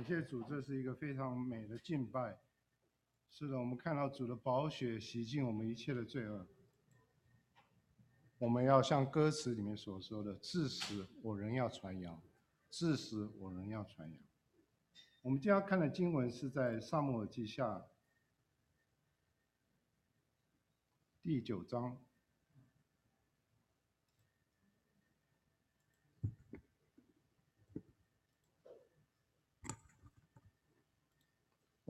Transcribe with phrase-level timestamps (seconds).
[0.00, 2.40] 感谢主，这是一个非常美的敬拜。
[3.28, 6.48] 是的，我们看到主的宝血洗净我们一切的罪恶。
[8.38, 12.18] 我们要像歌词里面所说的：“至死我仍要传扬，
[12.70, 14.18] 至死我仍要传扬。”
[15.20, 17.86] 我们今天要看的经文是在撒母耳记下
[21.20, 22.02] 第九章。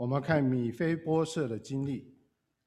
[0.01, 2.11] 我们看米非波设的经历，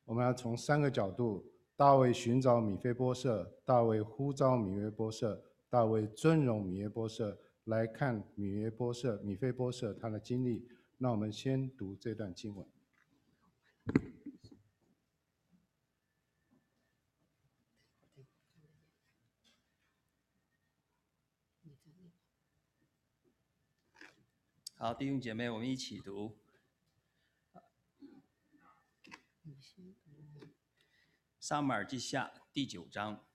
[0.05, 1.43] 我们要从三个角度：
[1.75, 10.67] 大卫寻找米非波设，大卫呼召米非波设，大卫尊荣米非波设，来看米非波设、米非波设他的经历。
[10.99, 12.67] 那我们先读这段经文。
[24.75, 26.42] 好，弟兄姐妹，我们一起读。
[31.39, 33.25] 撒母耳记下第九章，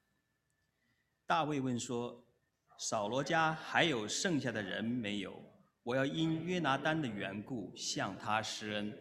[1.26, 2.24] 大卫问说
[2.78, 5.42] ：“扫罗家还有剩下的人没有？
[5.82, 8.96] 我要因约拿丹的缘故向他施恩。”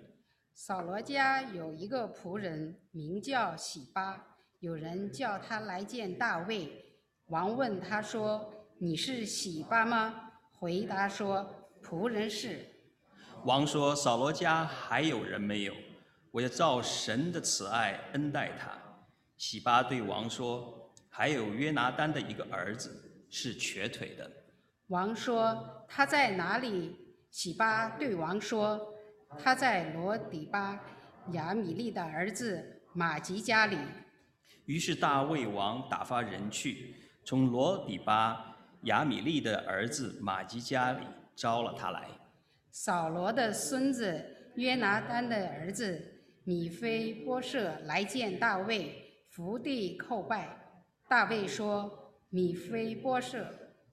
[0.53, 6.85] 扫罗家有一个仆人名叫喜巴，有人叫他来见大卫。
[7.27, 11.49] 王问他说：“你是喜巴吗？”回答说
[11.83, 12.65] ：“仆人是。”
[13.45, 15.73] 王说：“扫罗家还有人没有？
[16.31, 18.71] 我要照神的慈爱恩待他。”
[19.37, 22.91] 喜巴对王说：“还有约拿丹的一个儿子
[23.29, 24.29] 是瘸腿的。”
[24.87, 26.95] 王说：“他在哪里？”
[27.29, 28.93] 喜巴对王说
[29.37, 30.79] ：“他在罗底巴
[31.33, 33.77] 亚米利的儿子马吉家里。”
[34.65, 41.05] 于是大卫王打发人去，从罗底巴亚米利的儿子马吉家里
[41.35, 42.07] 招了他来。
[42.71, 46.16] 扫罗的孙子约拿丹的儿子
[46.47, 49.03] 米非波设来见大卫。
[49.29, 53.45] 伏地叩拜，大卫说：“米非波设，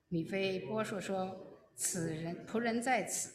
[0.07, 1.37] 米非波设说，
[1.75, 3.35] 此人仆人在此。”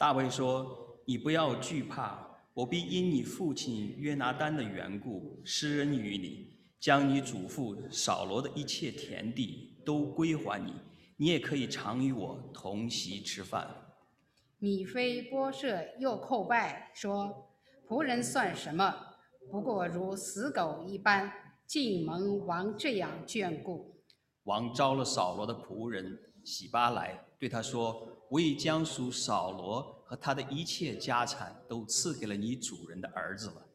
[0.00, 10.72] 大卫说：“你不要惧怕，我必因你父亲约拿丹的缘故施恩于你，将你祖父扫罗的一切田地都归还你，
[11.18, 13.68] 你也可以常与我同席吃饭。”
[14.58, 17.43] 米非波设又叩拜说
[17.88, 18.94] ：“仆人算什么？
[19.50, 21.32] 不过如死狗一般。”
[21.66, 23.96] 竟蒙王这样眷顾。
[24.42, 33.66] 王招了扫罗的仆人喜巴来，对他说：“我已将属扫罗和他的一切家产都赐给了你主人的儿子了。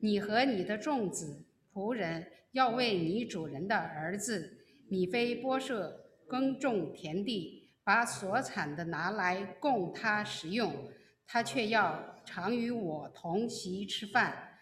[0.00, 4.56] 你和你的众子仆人要为你主人的儿子
[4.88, 10.90] 米非波设耕种田地，把所产的拿来供他食用，
[11.26, 14.58] 他却要常与我同席吃饭。”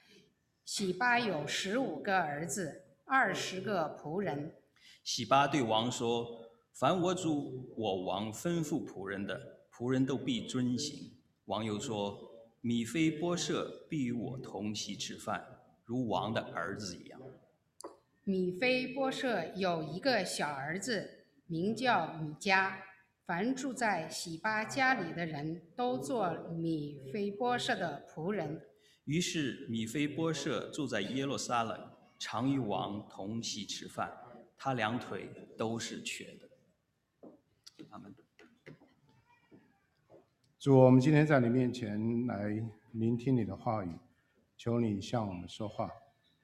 [0.64, 4.54] 喜巴有十五个儿子，二十个仆人。
[5.04, 6.26] 喜巴对王说
[6.72, 9.38] ：“凡我主我王吩咐仆人的，
[9.72, 12.18] 仆人都必遵行。”王又说
[12.60, 15.42] ：“米非波设必与我同席吃饭，
[15.84, 17.20] 如王的儿子一样。”
[18.24, 22.87] 米非波设有一个小儿子，名叫米迦。
[23.28, 28.58] 凡住在洗巴家里的人都做米非波设的仆人。
[29.04, 34.10] 于是米非波设住在耶路撒冷，常与王同席吃饭。
[34.56, 37.28] 他两腿都是瘸的。
[37.90, 38.14] 阿门。
[40.58, 43.94] 主，我们今天在你面前来聆听你的话语，
[44.56, 45.90] 求你向我们说话。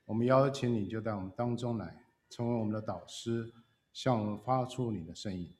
[0.05, 3.55] 我们邀请你就在我们当中来，成为我们的导师，
[3.91, 5.57] 向我们发出你的声音。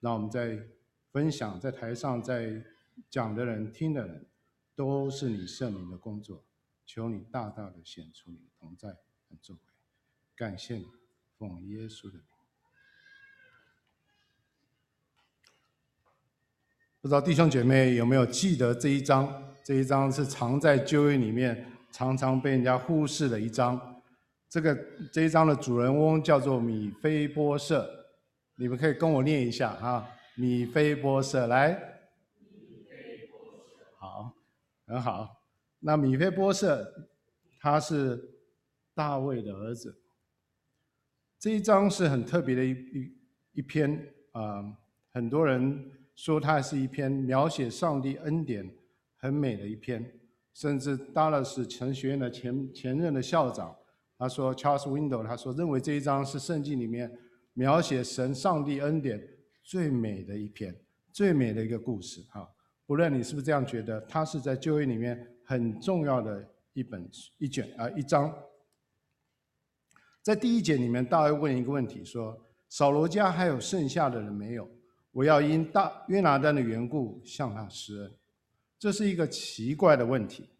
[0.00, 0.58] 让我们在
[1.12, 2.64] 分享，在台上，在
[3.10, 4.26] 讲的人、听的人。
[4.76, 6.44] 都是你圣灵的工作，
[6.84, 9.62] 求你大大的显出你的同在和作为，
[10.36, 10.86] 感谢你，
[11.38, 12.26] 奉耶稣的名。
[17.00, 19.56] 不知道弟兄姐妹有没有记得这一章？
[19.64, 24.02] 这一章是藏在旧约里面，常常被人家忽视的一章。
[24.50, 24.76] 这个
[25.10, 28.05] 这一章的主人翁叫做米非波设，
[28.58, 31.78] 你们可以跟我念一下哈，米非波设来。
[33.98, 34.34] 好
[34.86, 35.42] 很好，
[35.80, 36.90] 那米非波设
[37.60, 38.18] 他是
[38.94, 40.00] 大卫的儿子。
[41.38, 43.18] 这一章是很特别的一一
[43.52, 44.64] 一篇啊、
[45.12, 48.70] 很多人说它是一篇描写上帝恩典
[49.18, 50.18] 很美的一篇，
[50.54, 53.76] 甚至达拉斯神学院的前前任的校长，
[54.18, 57.10] 他说 Charles Window，他说认为这一章是圣经里面
[57.58, 59.18] 描写神上帝恩典
[59.62, 60.78] 最美的一篇，
[61.10, 62.46] 最美的一个故事哈。
[62.84, 67.08] 不论你是不是这样觉得，它是在旧约里面很重要的一本
[67.38, 68.30] 一卷啊一章。
[70.20, 72.38] 在第一节里面，大卫问一个问题说
[72.68, 74.68] ：“扫罗家还有剩下的人没有？
[75.10, 78.12] 我要因大约拿单的缘故向他施恩。”
[78.78, 80.50] 这是一个奇怪的问题，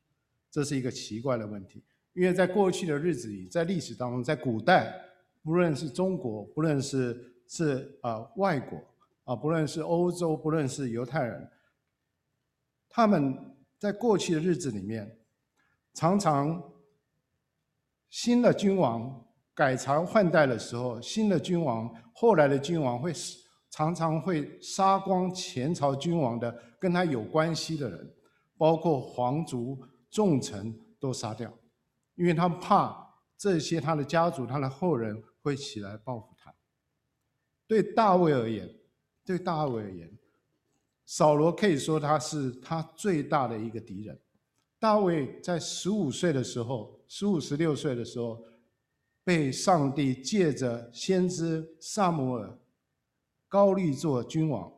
[0.51, 1.85] 这是一个奇怪的问题，
[2.15, 4.99] 因为在过去的日子里，在历史当中，在古代，
[5.47, 8.77] 不论是中国，不论是是啊、呃、外国
[9.23, 11.49] 啊，不论是欧洲，不论是犹太人，
[12.89, 15.21] 他们在过去的日子里面，
[15.95, 16.61] 常常
[18.11, 19.23] 新的君王。
[19.55, 23.11] 改朝换代的时候，新的君王，后来的君王会
[23.71, 28.15] 常常会杀光前朝君王的跟他有关系的人，
[28.59, 31.51] 包括皇族、重臣都杀掉，
[32.17, 32.95] 因为他怕
[33.39, 35.17] 这些他的家族、他的后人
[35.47, 36.53] 会起来报复他。
[37.69, 38.69] 对大卫而言，
[39.25, 40.11] 对大卫而言，
[41.05, 44.21] 扫罗可以说他是他最大的一个敌人。
[44.79, 48.45] 大卫在十五岁的时候，十五十六岁的时候。
[49.27, 52.57] 被上帝借着先知撒母耳
[53.49, 54.73] 高立做君王，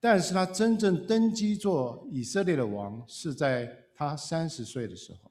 [0.00, 5.30] 但是他真正登基做以色列的王是在他三十岁的时候。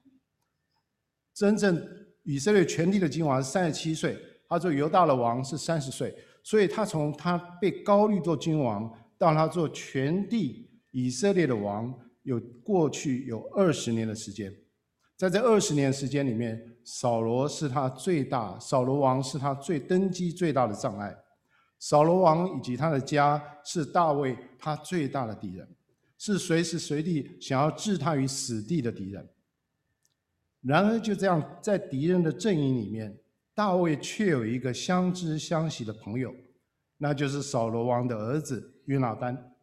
[1.33, 4.17] 真正以色列全地的君王是三十七岁，
[4.47, 11.93] 他做犹大的王是三十岁，所以他从他被高立做君王到他做全地以色列的王，
[12.23, 14.53] 有过去有二十年的时间。
[15.15, 21.15] 在这二十年时间里面，扫罗是他最大，扫罗王是他最登基最大的障碍。
[21.79, 25.67] 扫罗王以及他的家是大卫他最大的敌人，
[26.17, 29.27] 是随时随地想要置他于死地的敌人。
[30.63, 33.17] 然而就这样，在敌人的阵营里面，
[33.53, 36.33] 大卫却有一个相知相惜的朋友，
[36.97, 39.53] 那就是扫罗王的儿子约拿单。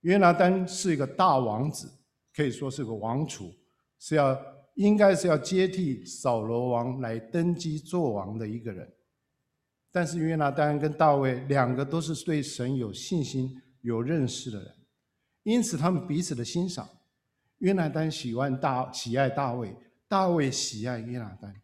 [0.00, 1.88] 约拿单是一个大王子，
[2.34, 3.52] 可以说是个王储，
[3.98, 4.36] 是要。
[4.78, 8.88] 应该是要接替扫罗王来登基做王的一个人，
[9.90, 14.72] 但是约拿单跟大卫两个都是对神有信心、有认识的人，
[15.42, 16.88] 因此他们彼此的欣赏。
[17.58, 19.74] 约拿单喜欢大喜爱大卫，
[20.08, 21.54] 大卫喜爱约拿丹。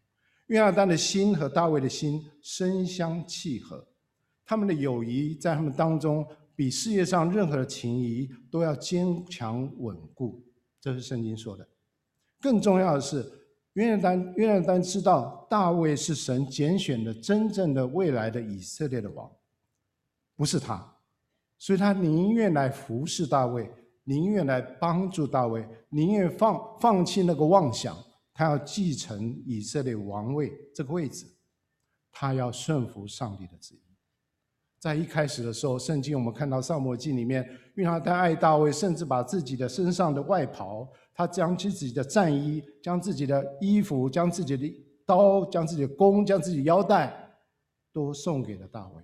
[0.47, 3.87] 约拿丹的心和大卫的心深相契合，
[4.45, 6.25] 他们的友谊在他们当中
[6.55, 10.45] 比世界上任何的情谊都要坚强稳固。
[10.79, 11.67] 这是圣经说的。
[12.39, 13.25] 更重要的是，
[13.73, 19.31] 约拿丹约拿丹知道大卫是神拣选的真正的未来的以色列的王，
[20.35, 20.95] 不是他，
[21.57, 23.67] 所以他宁愿来服侍大卫，
[24.03, 27.97] 宁愿来帮助大卫，宁愿放放弃那个妄想，
[28.35, 31.25] 他要继承以色列王位这个位置，
[32.11, 33.79] 他要顺服上帝的旨意。
[34.77, 40.87] 在一开始的时候，圣经我们看到撒母耳记里面，约拿单爱大卫，甚至把自己的身上的外袍。
[41.13, 47.39] 他将自己的战衣、将自己的衣服、将自己的刀、将自己的弓、将自己的腰带，
[47.93, 49.01] 都送给了大卫。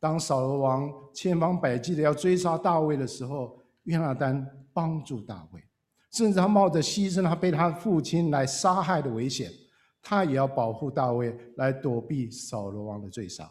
[0.00, 5.62] 当扫罗王千方百计的要追杀大卫的时候，约拿单帮助大卫，
[6.12, 9.50] 甚至他冒着牺牲他被他父亲来杀害的危险，
[10.00, 13.50] 他也要保护大卫，来躲避扫罗王的追杀。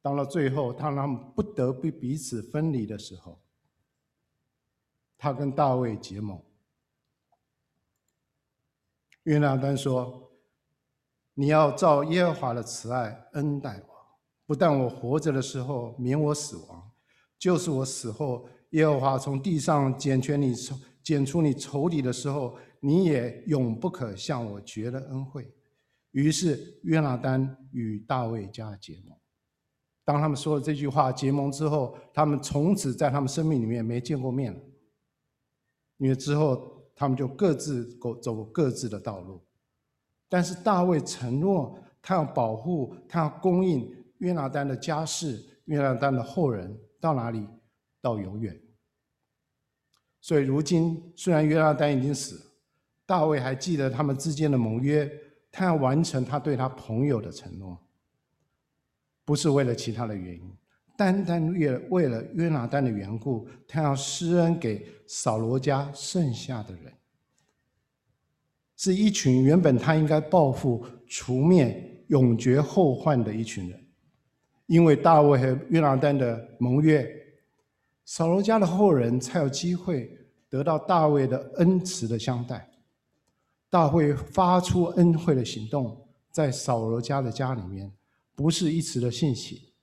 [0.00, 3.42] 到了最后，当他们不得不彼此分离的时候。
[5.20, 6.40] 他跟大卫结盟。
[9.24, 10.30] 约拿单说
[11.34, 13.94] ：“你要照耶和华的慈爱恩待我，
[14.46, 16.92] 不但我活着的时候免我死亡，
[17.36, 25.50] 就是我死后，耶和华从地上剪除你从剪出你仇敌的时候，你也永不可向我绝了恩惠。”
[26.12, 29.16] 于是约拿单与大卫家结盟。
[30.04, 34.60] 当他们说了这句话结盟之后，他们从此在他们生命里面没见过面了。
[35.96, 39.40] 因为之后他们就各自走走各自的道路，
[40.28, 47.48] 但是大卫承诺他要保护，他要供应约拿单的家世，约拿单的后人到哪里？
[48.02, 48.54] 到永远。
[50.20, 52.42] 所以如今虽然约拿单已经死了，
[53.06, 55.10] 大卫还记得他们之间的盟约，
[55.50, 57.78] 他要完成他对他朋友的承诺，
[59.24, 60.52] 不是为了其他的原因。
[60.96, 66.92] 单单为为了约拿单的缘故，他要施恩给扫罗家剩下的人，
[68.76, 73.84] 是一群原本他应该报复、除灭、永绝后患的一群人。
[74.66, 77.08] 因为大卫和约拿单的盟约，
[78.10, 80.10] 扫罗家的后人才有机会
[80.48, 82.66] 得到大卫的恩慈的相待。
[83.68, 87.92] 大卫发出恩惠的行动，在扫罗家的家里面，
[88.34, 89.74] 不是一时的兴起。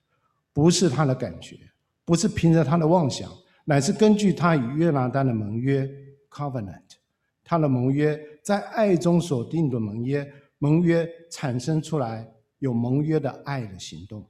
[0.52, 1.56] 不是他的感觉，
[2.04, 3.30] 不是凭着他的妄想，
[3.64, 5.88] 乃是根据他与约拿单的盟约
[6.28, 6.96] （covenant），
[7.44, 10.28] 他的盟约在爱中所定的盟约，
[10.58, 12.28] 盟约产生出来
[12.58, 14.28] 有盟约的爱的行动。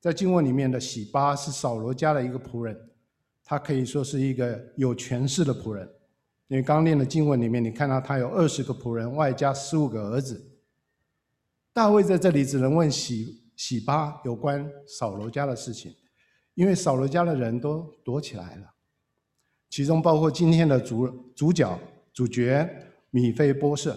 [0.00, 2.78] 在经文里面的洗巴是扫罗家的一个仆人，
[3.44, 5.88] 他可以说是一个有权势的仆人。
[6.46, 10.58] 因为刚念的经文里面，你看到他有二十个仆人，外加十五个儿子。
[11.74, 15.92] 大卫在这里只能问洗洗巴有关扫罗家的事情，
[16.54, 18.74] 因为扫罗家的人都躲起来了，
[19.68, 21.78] 其中包括今天的主主角
[22.12, 22.68] 主角
[23.10, 23.96] 米非波设。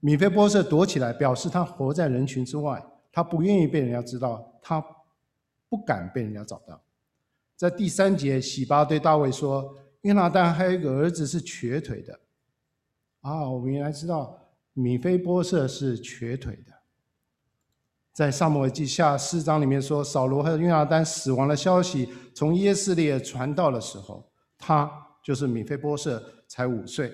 [0.00, 4.84] 米非波设躲起来，表示他活在人群之外，他不愿意被人家知道，他
[5.74, 6.80] 不敢被人家找到。
[7.56, 9.76] 在第三节，洗巴对大卫说。
[10.02, 12.20] 约拿单还有一个儿子是瘸腿的，
[13.22, 14.38] 啊，我们原来知道
[14.74, 16.74] 米非波设是瘸腿的。
[18.12, 27.10] 在撒母耳记下四章里面说，扫罗和约拿单死亡的消息从耶斯列传到的时候，他就是米非波设才五岁，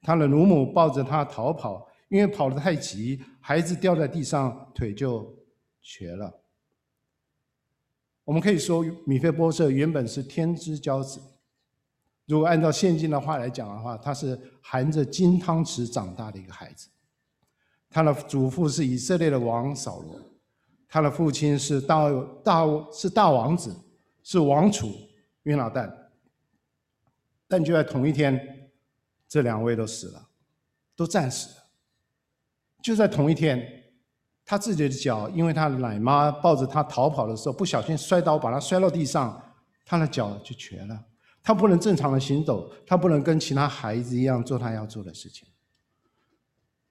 [0.00, 5.36] 他的乳母抱着他逃跑，因为跑得太急，孩子掉在地上，腿就
[5.82, 6.39] 瘸了。
[8.30, 11.20] 我们可以说，米菲波设原本是天之骄子。
[12.26, 16.88] 如果按照现今的话来讲的话，他是含着金汤匙长大的一个孩子。
[17.88, 20.16] 他的祖父是以色列的王扫罗，
[20.86, 22.08] 他的父亲是大
[22.44, 23.74] 大是大王子，
[24.22, 24.92] 是王储
[25.42, 25.92] 约拿单。
[27.48, 28.70] 但就在同一天，
[29.26, 30.28] 这两位都死了，
[30.94, 31.64] 都战死了。
[32.80, 33.89] 就在同一天，
[34.50, 39.40] 他自己的脚，因为他的奶妈抱着他逃跑的时候不小心摔倒，把他摔到地上，
[39.86, 41.04] 他的脚就瘸了。
[41.40, 45.46] 他不能正常的行走，他不能跟其他孩子一样做他要做的事情。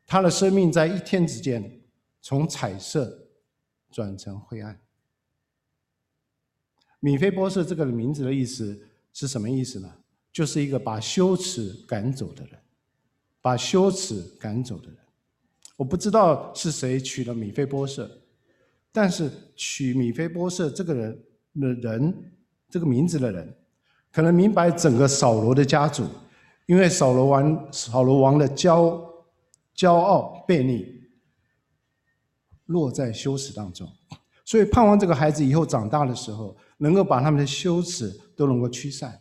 [0.07, 1.81] 他的生命在一天之间
[2.21, 3.27] 从彩色
[3.91, 4.79] 转成灰暗。
[7.01, 9.93] 米菲波设这个名字的意思是什么意思呢？
[10.31, 12.57] 就是一个把羞耻赶走的人，
[13.41, 14.97] 把羞耻赶走的人。
[15.79, 18.11] 我不知道是谁娶了米非波设，
[18.91, 22.33] 但是娶米非波设这个人的人，
[22.69, 23.55] 这个名字的人。
[24.11, 26.05] 可能明白整个扫罗的家族，
[26.65, 29.01] 因为扫罗王扫罗王的骄
[29.73, 30.85] 骄傲悖逆，
[32.65, 33.87] 落在羞耻当中，
[34.43, 39.17] 所以盼望这个孩子以后长大的时候，能够把他们的羞耻都能够驱散，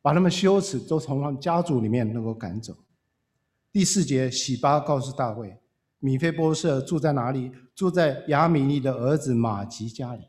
[0.00, 2.72] 把他们羞耻都从他们家族里面能够赶走。
[3.72, 5.58] 第四节，洗巴告诉大卫，
[6.00, 7.50] 米菲波设住在哪里？
[7.74, 10.24] 住在亚米利的儿子马吉家里。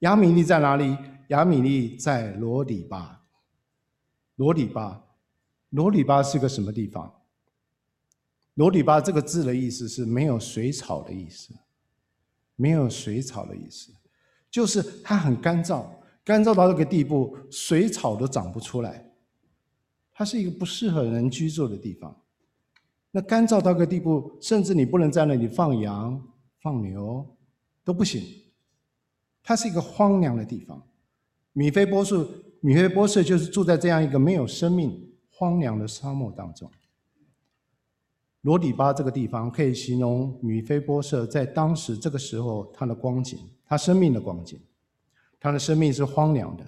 [0.00, 0.96] 亚米利在哪里？
[1.28, 3.24] 亚米利在罗里巴。
[4.36, 5.02] 罗里巴，
[5.70, 7.22] 罗里巴是个什么地方？
[8.54, 11.54] 罗里巴这个字的意思是没有水草的意思，
[12.54, 13.92] 没有水草的意思，
[14.50, 15.86] 就是它很干燥，
[16.22, 19.10] 干燥到这个地步，水草都长不出来。
[20.12, 22.22] 它是一个不适合人居住的地方。
[23.16, 26.22] 那干燥到个地步，甚至你不能在那里放羊、
[26.60, 27.26] 放牛
[27.82, 28.22] 都不行。
[29.42, 30.86] 它是一个荒凉的地方，
[31.54, 32.14] 米菲波士，
[32.60, 36.70] 米菲波士就是住在这样一个没有生命、荒凉的沙漠当中。
[38.42, 44.60] 罗底巴这个地方可以形容米菲波设在当时这个时候他的光景，他生命的光景。
[45.40, 46.66] 他的生命是荒凉的，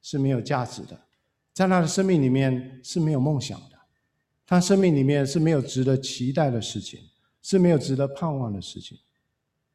[0.00, 0.98] 是没有价值的，
[1.52, 3.60] 在他的生命里面是没有梦想，
[4.50, 6.98] 他生命里面是没有值得期待的事情，
[7.40, 8.98] 是没有值得盼望的事情。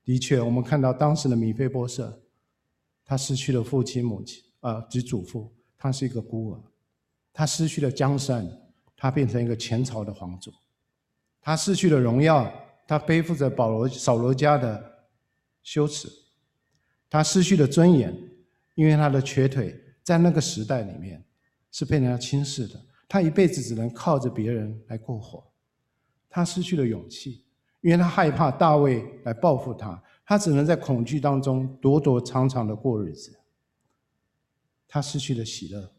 [0.03, 2.21] 的确，我们看到当时的米非波设。
[3.05, 6.59] 他失去了父亲、母亲，呃，及祖父，他是一个孤儿。
[7.31, 8.45] 他失去了江山，
[8.97, 10.51] 他变成一个前朝的皇族。
[11.39, 12.53] 他失去了荣耀，
[12.85, 15.07] 他背负着保罗、扫罗家的
[15.63, 16.09] 羞耻。
[17.09, 18.13] 他失去了尊严，
[18.73, 21.23] 因为他的瘸腿在那个时代里面
[21.71, 22.81] 是被人家轻视的。
[23.07, 25.43] 他一辈子只能靠着别人来过活。
[26.29, 27.43] 他失去了勇气，
[27.81, 30.01] 因为他害怕大卫来报复他。
[30.25, 33.39] 他只能在恐惧当中躲躲藏藏的过日子。
[34.87, 35.91] 他失去了喜乐，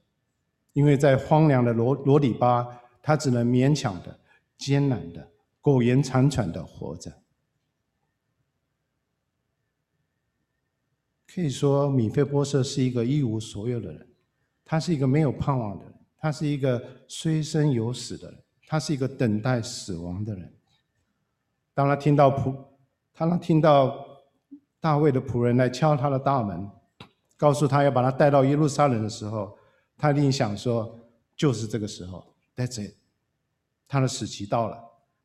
[0.72, 2.66] 因为在荒凉的罗罗底巴，
[3.00, 4.18] 他只能勉强的、
[4.58, 7.22] 艰难的、苟延残喘的活着。
[11.26, 14.08] 可以说，米非波设是一个一无所有的人，
[14.64, 15.94] 他是一个没有盼望的人，
[16.26, 20.52] 他是一个虽生犹死的人，他是一个等待死亡的人。
[21.73, 22.52] 当他听到仆，
[23.16, 24.04] 当他听到。
[24.78, 26.71] 大卫的仆人来敲他的大门，
[27.37, 29.59] 告诉他要把他带到耶路撒冷的时候，
[29.97, 30.97] 他一定想说：
[31.35, 32.95] 就是这个时候，That's it，
[33.88, 34.80] 他的死期到了，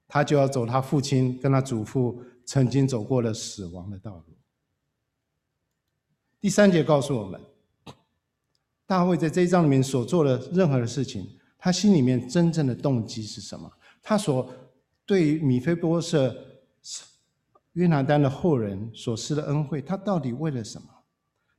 [0.08, 4.36] 他就要走他父亲跟他祖父曾经走过的死亡的道路。
[6.40, 7.40] 第三节告诉我们，
[8.92, 11.26] 大卫在这一章里面所做的任何的事情，
[11.58, 13.72] 他心里面真正的动机是什么？
[14.04, 14.52] 他所
[15.06, 16.36] 对于米非波设、
[17.72, 20.90] 约拿单的后人所施的恩惠，他到底为了什么？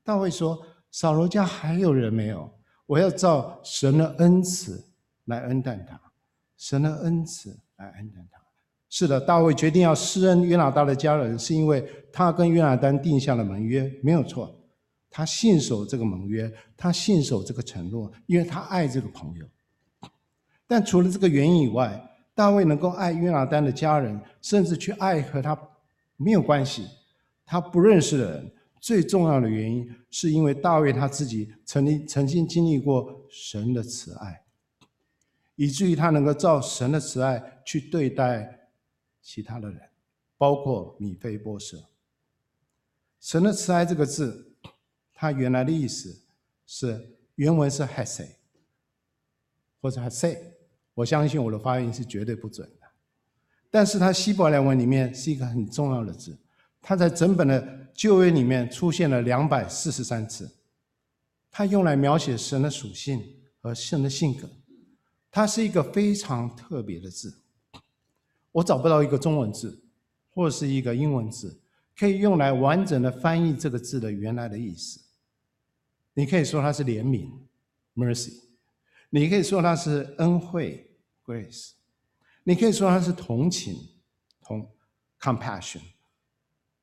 [0.04, 0.60] 大卫说
[0.92, 2.52] ：“扫罗家还有人没有？
[2.84, 4.84] 我要照神的恩慈
[5.24, 5.98] 来恩待他，
[6.58, 8.42] 神的恩慈来恩待他。”
[8.90, 14.54] 是的，大卫决定要施恩约拿单的家人，是因为他跟约拿单定下了盟约，没有错。
[15.12, 19.46] 他信守这个盟约，他信守这个承诺，因为他爱这个朋友。
[20.66, 25.56] 但除了这个原因以外，大卫能够爱约拿单的家人，甚至去爱和他
[26.16, 26.88] 没有关系、
[27.44, 34.42] 他不认识的人，最重要的原因，是因为大卫他自己曾经曾经经历过神的慈爱，
[35.56, 38.58] 以至于他能够照神的慈爱去对待。
[39.24, 39.80] 其他的人，
[40.36, 41.78] 包括米非波设。
[43.20, 44.51] 神的慈爱这个字，
[45.22, 46.12] 它原来的意思
[46.66, 48.26] 是原文是 hase，
[49.80, 50.36] 或者 hase，
[50.94, 52.86] 我相信我的发音是绝对不准的。
[53.70, 56.36] 但是它希伯来文里面是一个很重要的字，
[56.80, 60.50] 它在整本的旧约里面出现了两百四十三次，
[61.52, 63.22] 它用来描写神的属性
[63.60, 64.50] 和神的性格，
[65.30, 67.32] 它是一个非常特别的字。
[68.50, 69.84] 我找不到一个中文字，
[70.30, 71.60] 或是一个英文字，
[71.96, 74.98] 可以用来完整的翻译这个字的原来的意思。
[76.14, 77.30] 你可以说它是怜悯
[77.94, 78.42] （mercy），
[79.10, 81.72] 你可以说它是恩惠 （grace），
[82.44, 83.76] 你可以说它是同情
[84.42, 84.70] （同
[85.20, 85.82] compassion），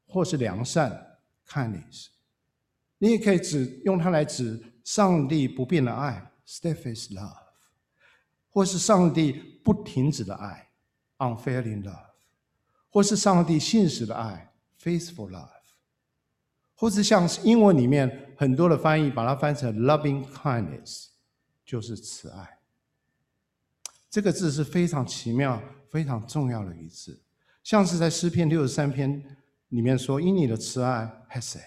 [0.07, 2.07] 或是良善 （kindness）。
[2.97, 7.37] 你也可以指用它来指上帝不变的爱 s t e a f a s t love），
[8.49, 9.31] 或是上帝
[9.63, 10.69] 不停止的爱。
[11.19, 12.05] unfailing love，
[12.89, 15.58] 或是上帝信实的爱，faithful love，
[16.79, 21.07] 或是像英文里面很多的翻译把它翻成 loving kindness，
[21.65, 22.59] 就是慈爱。
[24.09, 25.61] 这个字是非常奇妙、
[25.91, 27.21] 非常重要的一字，
[27.63, 29.21] 像是在诗篇六十三篇
[29.67, 31.59] 里面说：“因你的慈爱，hesed，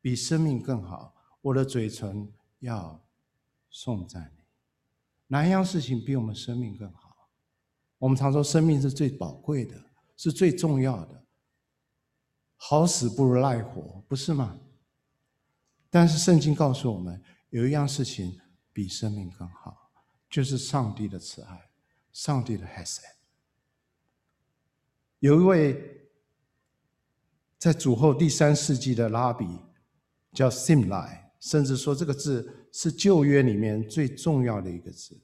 [0.00, 2.26] 比生命更好，我的嘴唇
[2.60, 2.98] 要
[3.68, 4.44] 颂赞你。”
[5.28, 7.28] 哪一样事情比我们生命更好？
[7.98, 9.74] 我们常说，生命是最宝贵的，
[10.16, 11.22] 是最重要的。
[12.58, 14.58] 好死不如赖活，不是吗？
[15.88, 18.38] 但是圣经告诉我们，有一样事情
[18.72, 19.90] 比生命更好，
[20.28, 21.70] 就是上帝的慈爱，
[22.12, 23.00] 上帝的 hesed。
[25.20, 26.10] 有一位
[27.56, 29.46] 在主后第三世纪的拉比
[30.32, 35.18] 叫 Simlai，甚至说这个字是旧约里面最重要的一个字。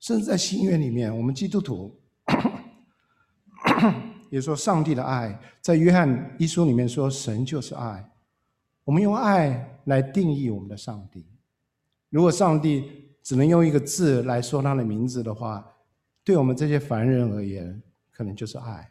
[0.00, 1.98] 甚至在新约里面，我们基督徒
[4.36, 8.12] 也说上帝的爱，在约翰一书里面说神就是爱。
[8.84, 11.24] 我们用爱来定义我们的上帝。
[12.10, 15.66] 如果上帝只能用一个字来说他的名字的话，
[16.22, 18.90] 对我们这些凡人而言，可能就是爱。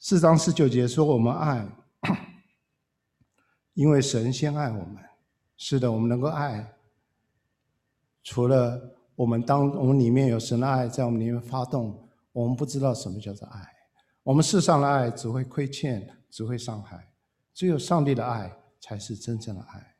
[0.00, 1.64] 四章十九节说我们爱，
[3.74, 4.96] 因为神先爱我们。
[5.56, 6.74] 是的，我们能够爱，
[8.24, 8.96] 除了。
[9.14, 12.07] 我们当我们里面有神的爱在我们里面发动，
[12.38, 13.68] 我们不知道什么叫做爱。
[14.22, 17.04] 我们世上的爱只会亏欠，只会伤害。
[17.52, 19.96] 只有上帝的爱才是真正的爱。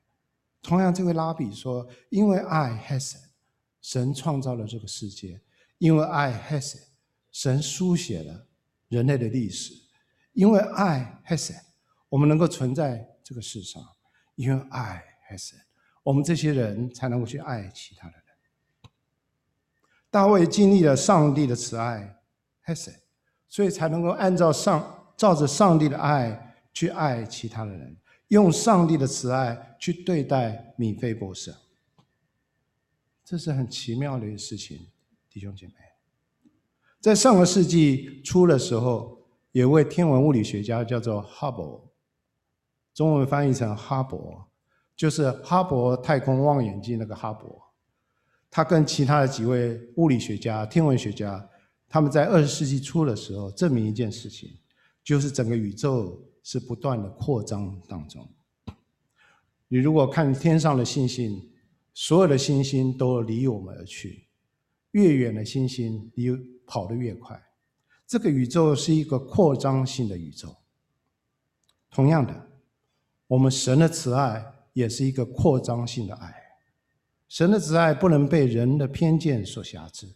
[0.62, 3.16] 同样，这位拉比说：“因为爱 hesed，
[3.80, 5.40] 神创造了这个世界；
[5.78, 6.84] 因为爱 hesed，
[7.32, 8.46] 神书写了
[8.86, 9.74] 人类的历史；
[10.32, 11.60] 因为爱 hesed，
[12.08, 13.82] 我们能够存在这个世上；
[14.36, 15.56] 因为爱 hesed，
[16.04, 18.22] 我们这些人才能够去爱其他的人。”
[20.08, 22.14] 大卫经历了上帝的慈爱
[22.68, 22.92] 爱神
[23.48, 27.96] 所以才能够按照上照着上帝的爱去爱其他的人，
[28.28, 31.54] 用上帝的慈爱去对待米菲博士。
[33.24, 34.86] 这是很奇妙的一个事情，
[35.30, 35.72] 弟兄姐妹。
[37.00, 39.18] 在上个世纪初的时候，
[39.52, 41.80] 有位天文物理学家叫做哈勃，
[42.92, 44.44] 中文翻译成哈勃，
[44.94, 47.58] 就是哈勃太空望远镜那个哈勃。
[48.50, 51.48] 他跟其他的几位物理学家、天文学家，
[51.88, 54.58] 他们在二十世纪初的时候证明一件事情，
[55.02, 58.28] 就是整个宇宙是不断的扩张当中。
[59.68, 61.50] 你如果看天上的星星，
[61.94, 64.28] 所有的星星都离我们而去，
[64.92, 66.28] 越远的星星离
[66.66, 67.42] 跑得越快。
[68.06, 70.56] 这个宇宙是一个扩张性的宇宙。
[71.90, 72.50] 同样的，
[73.26, 76.34] 我们神的慈爱也是一个扩张性的爱。
[77.28, 80.06] 神的慈爱不能被人的偏见所辖制，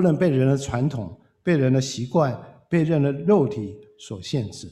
[0.00, 2.34] 不能被人的传统、被人的习惯、
[2.70, 4.66] 被人的肉体所限制。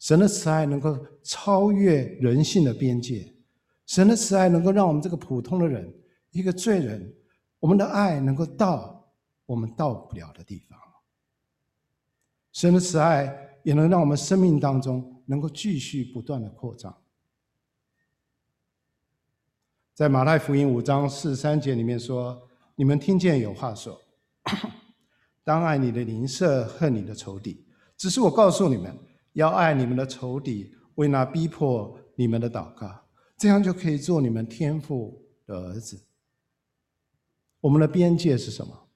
[0.00, 3.32] 神的慈爱能够超越人性的边界，
[3.86, 5.94] 神的慈爱能够让我们这个普通的人，
[6.32, 7.14] 一个罪人，
[7.60, 9.08] 我们的爱能够到
[9.46, 10.76] 我们到不了的地方。
[12.50, 16.92] 神的慈爱也能让我们生命当中能够继续不断的扩张。
[19.94, 22.42] 在马太福音五章四十三节里面说
[22.74, 24.01] ：“你们听见有话说，
[25.44, 27.66] 当爱你的邻舍，恨你的仇敌。
[27.96, 28.96] 只是我告诉你们，
[29.32, 33.00] 要爱你们的仇敌，为那逼迫你们的祷告。”
[33.38, 36.00] 这样就可以做你们天父的儿子。
[37.60, 38.88] 我们的边界是什么？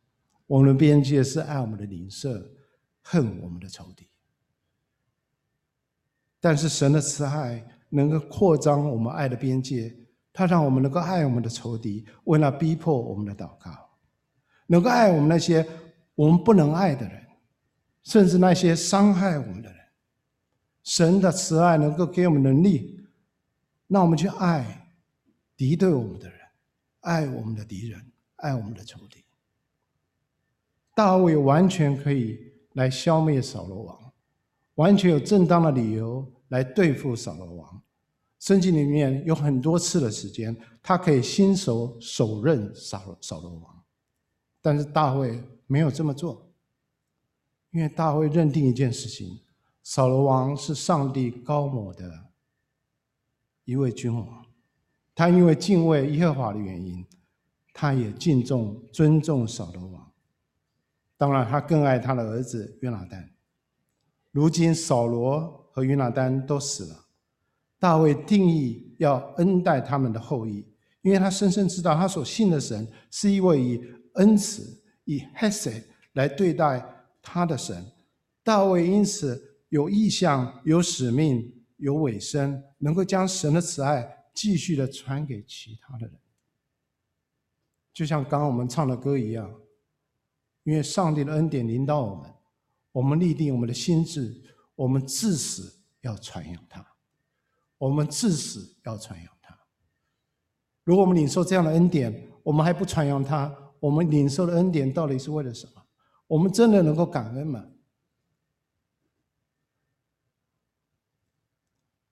[0.46, 2.48] 我们的边界是爱我们的邻舍，
[3.02, 4.08] 恨我们的仇敌。
[6.40, 9.92] 但是神的慈爱能够扩张我们爱的边界，
[10.32, 13.85] 它让我们能够爱我们的仇敌，为了逼迫我们的祷告，
[14.66, 15.66] 能够爱我们那些
[16.14, 17.26] 我们不能爱的人，
[18.02, 19.78] 甚至那些伤害我们的人。
[20.82, 22.94] 神的慈爱能够给我们能力。
[23.88, 24.90] 让我们去爱
[25.56, 26.40] 敌对我们的人，
[27.02, 29.24] 爱我们的敌人，爱我们的仇敌。
[30.92, 34.12] 大卫完全可以来消灭扫罗王，
[34.74, 37.80] 完全有正当的理由来对付扫罗王。
[38.40, 43.75] 圣经里面有很多次的时间，他可以亲手手刃扫罗扫罗王，
[44.66, 46.44] 但是大卫没有这么做，
[47.70, 49.38] 因为大卫认定一件事情：
[49.84, 52.32] 扫罗王是上帝高某的。
[53.62, 54.44] 一位君王，
[55.14, 57.06] 他因为敬畏耶和华的原因，
[57.72, 60.12] 他也敬重、尊重扫罗王。
[61.16, 63.30] 当然，他更爱他的儿子约拿单。
[64.32, 67.06] 如今扫罗和约拿单都死了，
[67.78, 70.66] 大卫定义要恩待他们的后裔，
[71.02, 73.80] 因为他深深知道他所信的神是一位以
[74.16, 76.84] 恩慈、以 Hesed 来对待
[77.22, 77.92] 他的神。
[78.42, 81.52] 大卫因此有意向、有使命。
[81.78, 86.18] 有尾声，能够将神的慈爱继续的传给其他的人，
[87.92, 89.54] 就像刚刚我们唱的歌一样，
[90.62, 92.32] 因为上帝的恩典临到我们，
[92.92, 94.42] 我们立定我们的心志，
[94.74, 96.82] 我们至死要传扬他，
[97.76, 99.54] 我们至死要传扬他。
[100.82, 105.82] 如果我们领受这样的恩典，我们还不传扬他，我们领受的恩典到底是为了什么？
[106.26, 107.64] 我们真的能够感恩吗？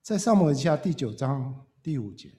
[0.03, 2.31] 在撒母耳记下第九章第五节，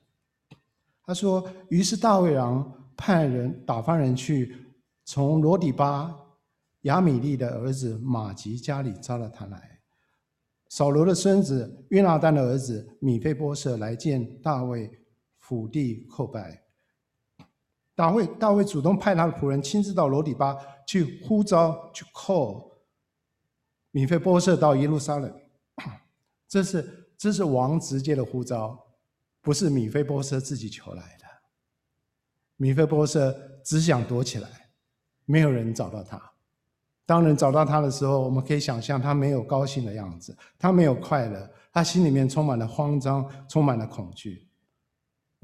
[1.03, 4.55] 他说：“于是大卫王派人打发人去，
[5.03, 6.15] 从罗底巴
[6.81, 9.81] 亚米利的儿子玛吉家里招了他来。
[10.69, 14.91] 扫罗的孙子约拿单的儿子米非波设来见大卫，
[15.37, 16.64] 俯地叩拜。
[17.95, 20.55] 大卫大卫主动派他的仆人亲自到罗底巴
[20.85, 22.71] 去呼召去 call
[23.91, 25.33] 米非波设到耶路撒冷，
[26.47, 28.77] 这是。”这是王直接的呼召，
[29.41, 31.25] 不是米非波设自己求来的。
[32.57, 34.49] 米非波设只想躲起来，
[35.23, 36.21] 没有人找到他。
[37.05, 44.44] 当人找到他的时候，我们可以想象他没有高兴的样子，他没有快乐，他心里面充满了慌张，充满了恐惧。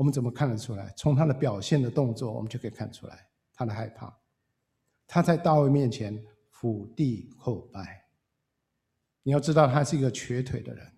[0.02, 0.92] 我们怎么看得出来？
[0.98, 4.12] 从他的表现的动作，我们就可以看出来他的害怕。
[5.06, 8.04] 他在大卫面前伏地叩拜。
[9.22, 10.92] 你要知道，他是一个瘸腿的人。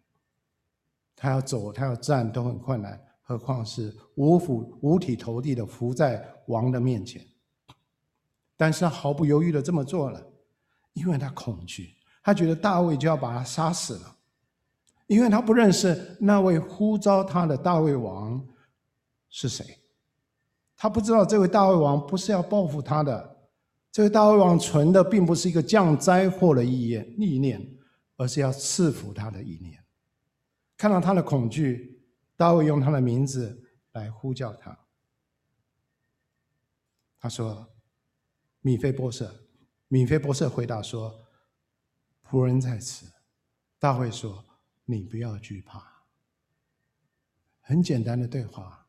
[1.17, 7.27] 他要走，他要站都很困难，何况是五俯五体投地的伏在王的面前。
[8.55, 10.25] 但是他毫不犹豫的这么做了，
[10.93, 14.15] 因为他恐惧，他觉得大卫就要把他杀死了，
[15.07, 18.41] 因为他不认识那位呼召他的大卫王
[19.35, 19.79] 是谁，
[20.77, 23.49] 他不知道这位大卫王不是要报复他的，
[23.91, 27.59] 这位大卫王存的并不是一个降灾祸的意念意念，
[28.15, 29.83] 而是要赐福他的意念。
[30.77, 31.99] 看到他的恐惧，
[32.37, 33.59] 大卫用他的名字
[33.93, 34.77] 来呼叫他。
[37.19, 37.67] 他说
[38.61, 39.47] ：“米非波设。”
[39.89, 41.25] 米非波设回答说
[42.29, 43.07] ：“仆人在此。”
[43.79, 44.45] 大卫说
[44.85, 45.83] ：“你不要惧怕。”
[47.61, 48.82] 很简单的对话。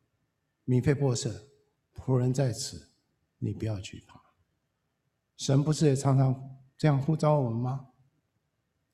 [0.64, 1.46] 米非波设，
[1.94, 2.90] 仆人在此，
[3.38, 4.20] 你不要惧怕。
[5.37, 7.88] 神不是也常常这样呼召我们吗？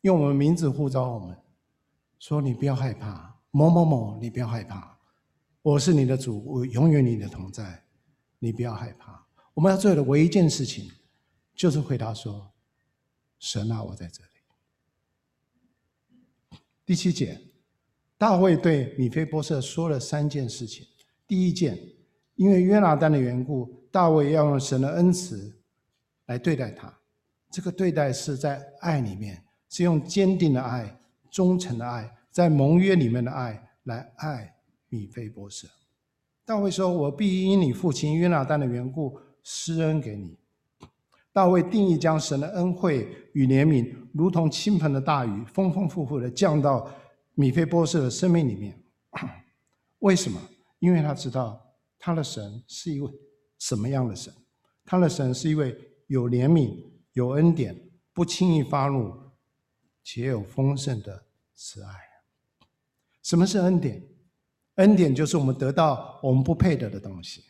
[0.01, 1.37] 用我们名字呼召我们。
[2.19, 4.99] 说你不要害怕，某某某，你不要害怕，
[5.63, 7.85] 我是你的主，我永远你的同在，
[8.39, 9.27] 你不要害怕。
[9.55, 10.91] 我们要做的唯一一件事情，
[11.55, 12.53] 就是回答说
[13.41, 14.31] ：“神啊，我在这里。”
[16.85, 17.41] 第七节，
[18.19, 20.87] 大卫对米非波设说了三件事情。
[21.31, 21.79] 第一件，
[22.35, 25.57] 因为约拿单的缘故，大卫要用神的恩慈
[26.27, 26.93] 来对待他。
[27.53, 31.01] 这个对待是在爱里面，是用坚定的爱。
[31.31, 34.53] 忠诚的爱，在盟约里面的爱来爱
[34.89, 35.69] 米非波设。
[36.45, 40.37] 大卫说：“我必因你父亲约拿单的缘故施恩给你。”
[41.33, 46.91] 大卫定义将神的恩惠与怜悯，如同倾盆的大雨，丰丰富富的降到
[47.35, 48.77] 米非波设的生命里面。
[50.01, 50.41] 为什么？
[50.81, 53.11] 因为他知道他的神是一位
[53.59, 54.35] 什么样的神？
[54.85, 56.77] 他的神是一位有怜悯、
[57.13, 59.15] 有恩典、不轻易发怒
[60.03, 61.91] 且有丰盛的慈爱。
[63.23, 64.03] 什么是恩典？
[64.77, 67.45] 恩典就是我们得到我们不配得的东西。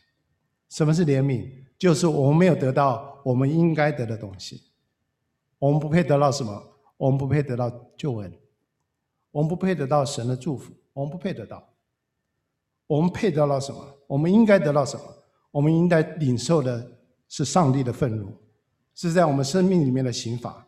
[0.69, 1.49] 什么是怜悯？
[1.79, 4.61] 就是我们没有得到我们应该得的东西，
[5.59, 6.63] 我们不配得到什么？
[6.97, 8.39] 我们不配得到救恩，
[9.31, 11.70] 我们不配得到神的祝福，我们不配得到。
[12.91, 13.87] 我们配得到什么？
[14.09, 15.05] 我们应该得到什么？
[15.53, 16.85] 我们应该领受的
[17.29, 18.37] 是上帝的愤怒，
[18.97, 20.67] 是在我们生命里面的刑罚，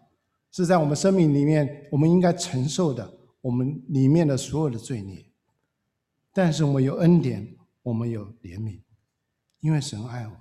[0.52, 5.24] 是在我们生命里面我们应该承受的我们里面的所有的罪孽。
[6.32, 8.80] 但是我们有恩典，我们有怜悯，
[9.58, 10.38] 因为神爱我们。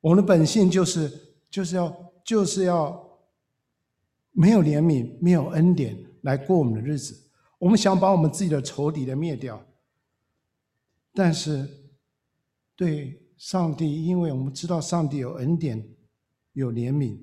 [0.00, 1.10] 我们的本性就是
[1.50, 3.04] 就是要就是要
[4.30, 7.28] 没有怜悯、没有恩典来过我们的日子。
[7.58, 9.60] 我们想把我们自己的仇敌的灭掉，
[11.18, 11.68] 但是
[12.76, 15.84] 对上帝，因为我们知道上帝有恩典、
[16.52, 17.18] 有怜悯。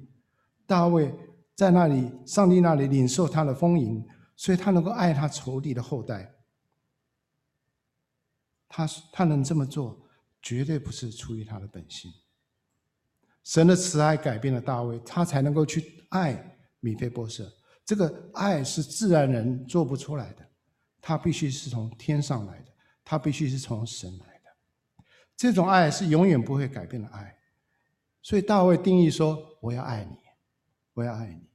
[0.68, 1.16] 大卫
[1.56, 4.06] 在那里，上帝那里领受他的丰盈，
[4.36, 6.30] 所以他能够爱他仇敌的后代。
[8.68, 10.06] 他他能这么做，
[10.42, 12.12] 绝对不是出于他的本性。
[13.46, 17.50] 神的慈爱改变了大卫，他才能够去爱米非波设。
[17.86, 20.46] 这个爱是自然人做不出来的，
[21.00, 22.75] 他必须是从天上来的，
[23.06, 25.06] 他必须是从神来的。
[25.38, 27.38] 这种爱是永远不会改变的爱。
[28.22, 30.18] 所以大卫定义说：“我要爱你，
[30.96, 31.48] 我要爱你。”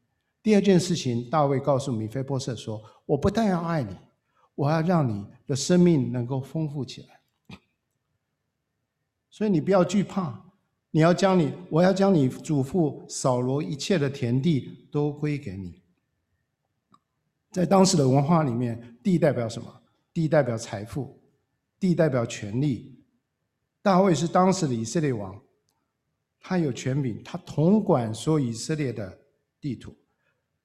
[0.43, 3.95] 第二件事情，大卫告诉米非波设说：“我不但要爱你，
[4.55, 7.21] 我要让你的生命能够丰富起来。”
[9.29, 10.47] 所以你不要惧怕。
[10.93, 15.81] 你要将你，我要将你祖父扫罗一切的田地都归给你。
[17.53, 19.83] 在当时的文化里面，地代表什么？
[20.13, 21.20] 地代表财富，
[21.81, 23.03] 地代表权力。
[23.83, 25.43] 大卫是当时的以色列王，
[26.39, 29.19] 他有权柄，他统管所有以色列的
[29.59, 29.97] 地图。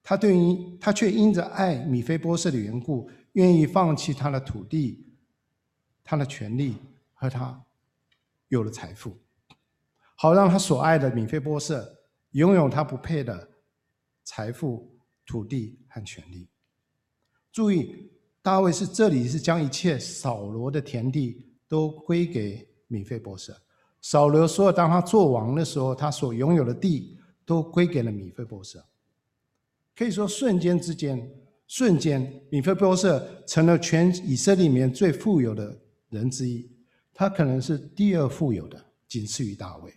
[0.02, 5.04] 他对于他却因着爱米非波设的缘故，愿意放弃他的土地、
[6.04, 6.76] 他的权利
[7.14, 7.64] 和他
[8.48, 9.18] 有了财富。
[10.14, 11.98] 好让他所爱的米非波设
[12.30, 13.50] 拥有他不配的
[14.22, 16.48] 财富、土地和权利。
[17.50, 18.10] 注意，
[18.46, 23.52] 大卫是这里是将一切扫罗的田地都归给米非波设。
[24.00, 28.86] 扫罗说，当他做王的时候，他所拥有的地都归给了米非波设。
[29.96, 31.28] 可以说，瞬间之间，
[31.66, 35.76] 瞬间，米非波设成了全以色列里面最富有的
[36.10, 36.70] 人之一。
[37.12, 39.92] 他可能是第二富有的，仅次于大卫。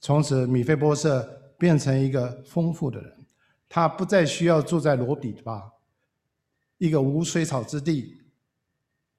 [0.00, 3.26] 从此，米非波设变成一个丰富的人，
[3.68, 5.68] 他不再需要住在罗底巴，
[6.80, 8.16] 一个无水草之地，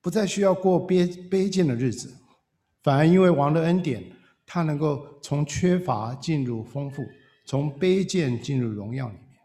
[0.02, 2.12] 不再需要过卑卑贱的日子，
[2.82, 4.04] 反而因为王的恩典，
[4.48, 7.08] 他能够从缺乏进入丰富，
[7.46, 9.40] 从卑贱进入荣耀里面。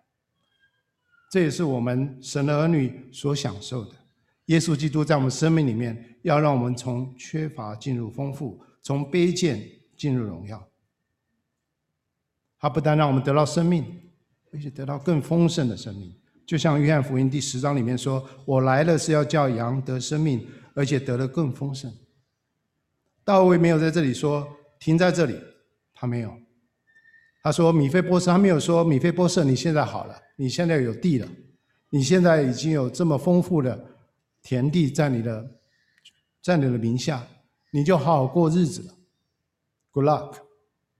[1.30, 3.92] 这也是我们神的儿女所享受的。
[4.46, 9.62] 耶稣基督在我们生命里面，要让我们从缺乏进入丰富，从卑贱
[9.94, 10.66] 进入荣耀。
[12.58, 13.84] 他不但让我们得到生命，
[14.54, 16.14] 而且得到更丰盛的生命。
[16.46, 21.92] 就像约翰福音第十章里面说：“我来了是要叫羊得生命，而且得的更丰盛。”
[23.24, 24.46] 大卫没有在这里说
[24.78, 25.36] 停在这里，
[25.92, 26.32] 他没有。
[27.42, 31.28] 他说：“米非波设，他没有说米非波设，你现在好了，你现在有地了，
[31.90, 33.84] 你现在已经有这么丰富的
[34.42, 35.50] 田地在你的
[36.40, 37.26] 在你的名下，
[37.72, 38.94] 你就好好过日子了。
[39.90, 40.36] Good luck，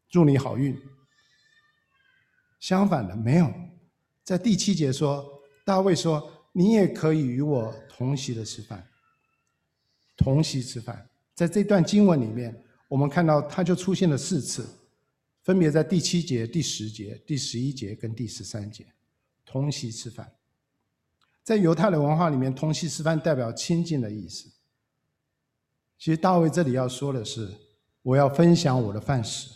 [0.09, 0.77] 祝你好运。”
[2.59, 3.53] 相反的，没有，
[4.25, 5.36] 在第七节说，
[5.67, 8.87] 大卫说：“你也可以与我同席的吃饭，
[10.17, 14.65] 同席吃饭。”在这段经文里面，我们看到它就出现了四次，
[15.43, 18.87] 分别在第七节、第十节、第十一节跟第十三节，
[19.45, 20.33] 同席吃饭。
[21.43, 24.49] 在犹太的文化里面，同席吃饭代表亲近的意思。
[25.99, 27.53] 其实大卫这里要说的是：
[28.03, 29.51] 我要分享我的饭食。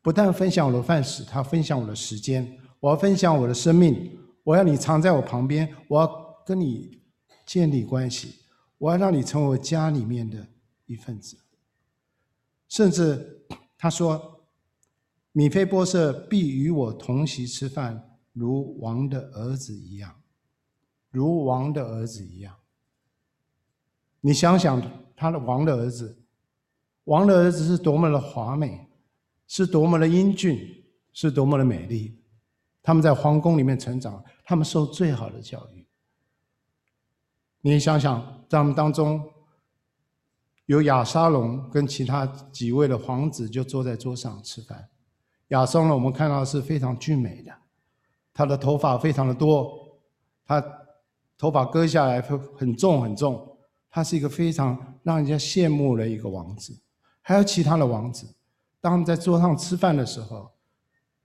[0.00, 7.02] 不但分享我的饭食，他分享我的时间，我要分享我的生命，我要你藏在我旁边，我要跟你
[7.46, 8.40] 建立关系，
[8.78, 10.48] 我要让你成为我家里面的
[10.86, 11.38] 一份子。
[12.68, 14.40] 甚至他说
[15.32, 20.14] ：“米菲波设必与我同席吃饭，如王的儿子一样，
[21.10, 22.56] 如王的儿子一样。”
[24.22, 24.80] 你想想，
[25.14, 26.24] 他的王的儿子，
[27.04, 28.88] 王的儿子是多么的华美，
[29.46, 32.21] 是多么的英俊，是多么的美丽。
[32.82, 35.86] 他们在皇宫里面成长，他们受最好的教育。
[37.60, 39.22] 你想想，在他们当中，
[40.66, 44.88] 有亚沙龙跟其他几位的皇子就坐在桌上吃饭。
[45.48, 47.52] 亚沙龙我们看到是非常俊美的，
[48.34, 50.00] 他的头发非常的多，
[50.44, 50.60] 他
[51.38, 53.56] 头发割下来会很重很重，
[53.90, 56.76] 他是一个非常让人家羡慕的一个王子。
[57.20, 58.26] 还有其他的王子，
[58.80, 60.50] 当他们在桌上吃饭的时候，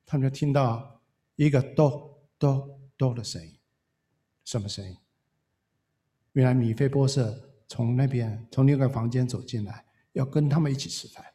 [0.06, 0.97] 他们就听到
[1.38, 3.58] 一个咚咚咚的声音，
[4.44, 4.98] 什么声音？
[6.34, 11.26] 原来米菲波设从那边从另一个房间走进来，要跟他们一起吃饭。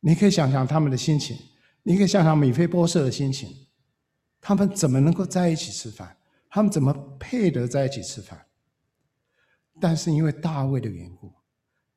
[0.00, 1.36] 你可以想象他们的心情，
[1.82, 3.66] 你可以想象米菲波设的心情，
[4.40, 6.16] 他们怎么能够在一起吃饭？
[6.48, 8.46] 他们怎么配得在一起吃饭？
[9.80, 11.32] 但是因为大卫的缘故，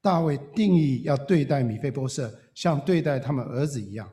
[0.02, 4.12] 大卫定义要对待米菲波设像对待他们儿子一样。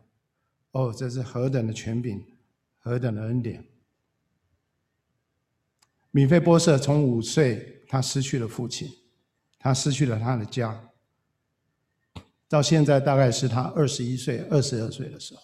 [0.74, 2.20] 哦，这是何等的权柄，
[2.80, 3.64] 何等的恩典！
[6.10, 8.88] 米非波设从五岁，他失去了父亲，
[9.60, 10.90] 他失去了他的家，
[12.48, 15.42] 到现在大概是他二十一岁、二十二岁的时候，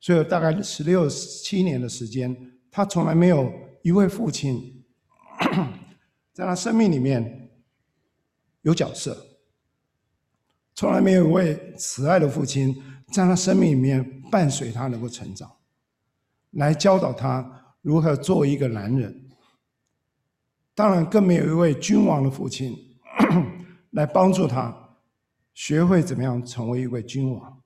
[0.00, 2.34] 所以大概十六七年的时间，
[2.70, 4.82] 他从来没有一位父亲，
[6.32, 7.50] 在他生命里面
[8.62, 9.26] 有角色，
[10.74, 15.50] 从来没有一位慈爱的父亲在他生命里面伴随他能够成长，
[16.52, 19.28] 来教导他如何做一个男人。
[20.74, 22.74] 当然，更没有一位君王的父亲
[23.92, 24.96] 来帮助他
[25.52, 27.60] 学会怎么样成为一位君王。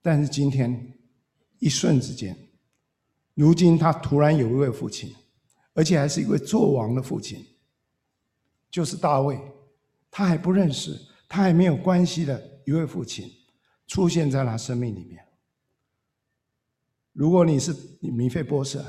[0.00, 0.94] 但是今天
[1.58, 2.34] 一瞬之间，
[3.34, 5.14] 如今他突然有一位父亲，
[5.74, 7.44] 而且还是一位做王的父亲，
[8.70, 9.38] 就是大卫。
[10.10, 13.30] 他还不认识，他还没有关系的一位父亲
[13.86, 15.24] 出现在他生命里面。
[17.12, 18.84] 如果你是米非波设，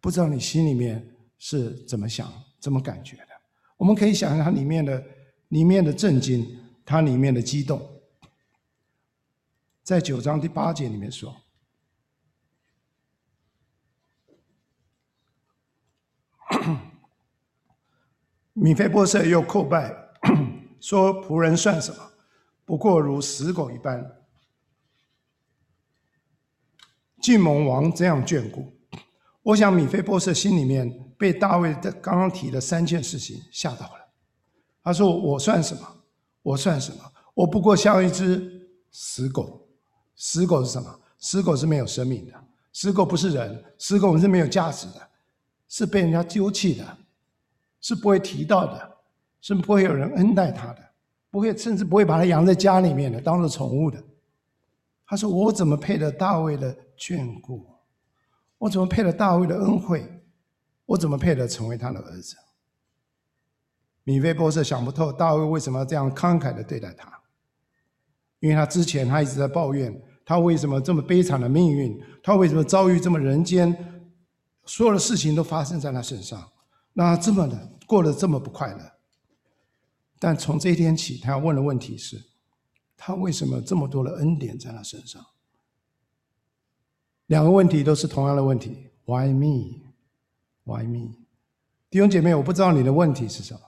[0.00, 1.08] 不知道你心里面。
[1.44, 3.26] 是怎么想、怎么感觉的？
[3.76, 5.04] 我们可以想象它里面的、
[5.48, 6.46] 里面的震惊，
[6.84, 8.00] 它里面的激动。
[9.82, 11.34] 在九章第八节里面说
[18.54, 19.92] ：“米非波设又叩拜，
[20.78, 22.12] 说：‘仆人算什么？
[22.64, 24.21] 不过如死狗一般，
[27.22, 28.70] 竟蒙王这样眷顾。’
[29.42, 33.92] 我想米非波设心里面。”被大卫的刚刚提的三件事情吓到了。
[34.82, 35.82] 他说：“我算什么？
[36.42, 36.98] 我算什么？
[37.32, 39.64] 我不过像一只死狗。
[40.16, 41.00] 死狗是什么？
[41.20, 42.32] 死狗是没有生命的。
[42.72, 45.08] 死狗不是人，死狗是没有价值的，
[45.68, 46.98] 是被人家丢弃的，
[47.80, 48.96] 是不会提到的，
[49.40, 50.80] 是不会有人恩待他的，
[51.30, 54.02] 不会甚至不会把它养在家里面的，当做宠物的。”
[55.06, 57.66] 他说：“我怎么配得大卫的眷顾？
[58.58, 60.20] 我怎么配得大卫的恩惠？”
[60.86, 62.36] 我怎么配得成为他的儿子？
[64.04, 67.10] 米非波设想不透大卫为什么要这样慷慨的对待他，
[68.40, 73.74] 因为他之前他一直在抱怨他为什么这么悲惨的命运，他为什么遭遇这么人间，
[74.66, 76.50] 所有的事情都发生在他身上，
[76.92, 78.92] 那他这么的过得这么不快乐。
[80.18, 82.22] 但从这一天起，他要问的问题是：
[82.96, 85.24] 他为什么这么多的恩典在他身上？
[87.32, 91.14] 两个问题都是同样的问题：Why me？Why me？
[91.88, 93.60] 弟兄姐妹，我不知道你的问题是什么。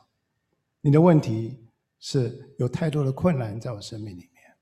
[0.82, 1.66] 你的问题
[1.98, 4.54] 是有太多的困难在我生命里面，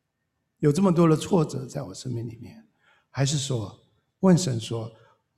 [0.60, 2.64] 有这么多的挫折在我生命里面，
[3.10, 3.76] 还是说
[4.20, 4.88] 问神说：“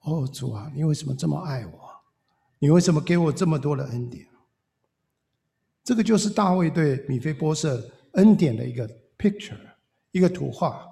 [0.05, 1.91] 哦，主啊，你为什么这么爱我？
[2.59, 4.27] 你为什么给我这么多的恩典？”
[5.83, 9.57] 这个就是大卫对米非波设恩典的一个 picture，
[10.11, 10.87] 一个图画。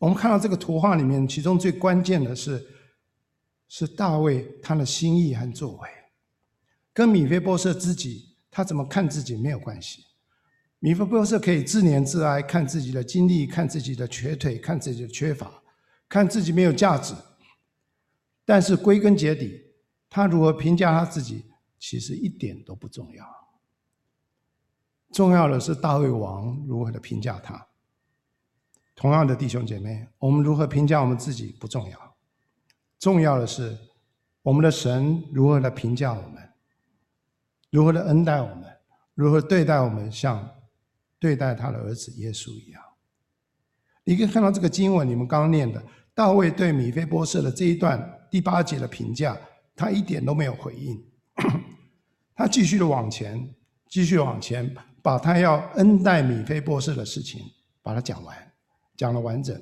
[0.00, 2.66] 我们看到这个图画里面，其中最关键的是。
[3.72, 5.88] 是大卫他的心意和作为，
[6.92, 10.02] 跟米非波设自己他怎么看自己没有关系。
[10.80, 15.62] 米非波设可以自怜自哀，看自己的经历，看自己的瘸腿，看自己的缺乏，
[16.08, 17.14] 看自己没有价值。
[18.44, 19.62] 但是归根结底，
[20.08, 21.44] 他如何评价他自己，
[21.78, 23.24] 其实一点都不重要。
[25.12, 27.69] 重要的是大卫王如何的评价他。
[29.00, 31.98] 同样的弟兄姐妹，我们如何评价我们自己不重要。
[32.98, 33.74] 重要的是，
[34.42, 36.34] 我们的神如何来评价我们，
[37.70, 38.64] 如何的恩待我们，
[39.14, 40.46] 如何对待我们，像
[41.18, 42.82] 对待他的儿子耶稣一样。
[44.04, 45.82] 你可以看到这个经文，你们刚念的
[46.14, 49.34] 大卫对米非波设的这一段第八节的评价，
[49.74, 51.02] 他一点都没有回应，
[52.36, 53.48] 他继续的往前，
[53.88, 57.40] 继续往前，把他要恩待米非波设的事情
[57.80, 58.49] 把它讲完，
[59.00, 59.58] 讲了完整。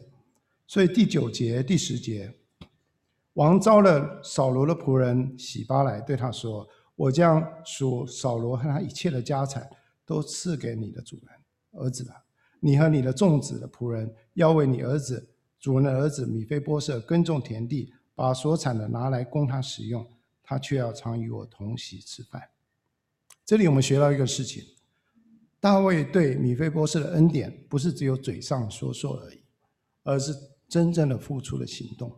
[0.67, 2.35] 所以第九节、第十节，
[3.35, 9.71] 王召了扫罗的仆人洗巴来，对他说：“我将属扫罗和他一切的家产
[10.05, 12.25] 都赐给你的主人儿子了。
[12.59, 15.31] 你和你的众子的仆人要为你儿子
[15.61, 20.05] 主人的儿子米非波设耕种田地，把所产的拿来供他使用，
[20.43, 22.43] 他却要常与我同席吃饭。”
[23.47, 24.65] 这里我们学到一个事情：
[25.61, 29.39] 大卫对米非波士的恩典，不是只有嘴上说说而已，
[30.03, 30.35] 而是。
[30.69, 32.15] 真正的付出了行动，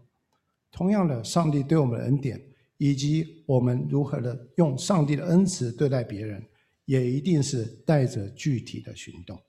[0.72, 2.42] 同样的，上帝对我们的恩典，
[2.78, 6.44] 以及我们如何的用上帝的恩慈对待别人，
[6.84, 9.40] 也一定是带着具体的行动。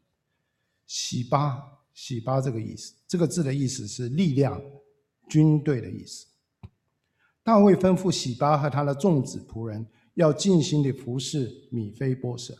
[0.85, 1.63] 洗巴，
[1.95, 4.61] 洗巴这个意思，这个字的意思是力量、
[5.27, 6.27] 军队的意思。
[7.41, 9.83] 大卫吩咐洗巴和他的众子仆人，
[10.13, 12.55] 要尽心的服侍米非波士，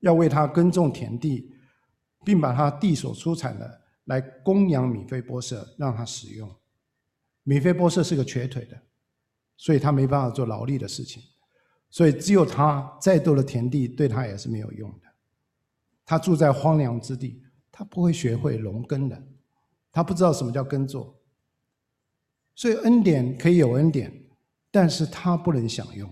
[0.00, 1.52] 要为他耕种田地，
[2.24, 3.82] 并把他地所出产的。
[4.08, 6.50] 来供养米非波设，让他使用。
[7.42, 8.82] 米非波设是个瘸腿的，
[9.54, 11.22] 所以他没办法做劳力的事情，
[11.90, 15.06] 所以只有他再多的田地对他也是没有用的。
[16.06, 19.22] 他住在荒凉之地，他不会学会农耕的，
[19.92, 21.14] 他不知道什么叫耕作。
[22.54, 24.10] 所以恩典可以有恩典，
[24.70, 26.10] 但是他不能享用。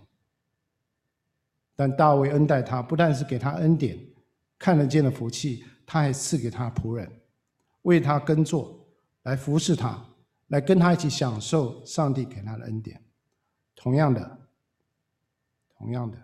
[1.77, 3.97] 但大卫恩待他，不但是给他恩典，
[4.59, 7.09] 看得见的福气，他还赐给他仆人。
[7.83, 8.85] 为他耕作，
[9.23, 10.05] 来服侍他，
[10.49, 13.01] 来跟他一起享受上帝给他的恩典。
[13.77, 14.39] 同样的，
[15.79, 16.17] 同样的，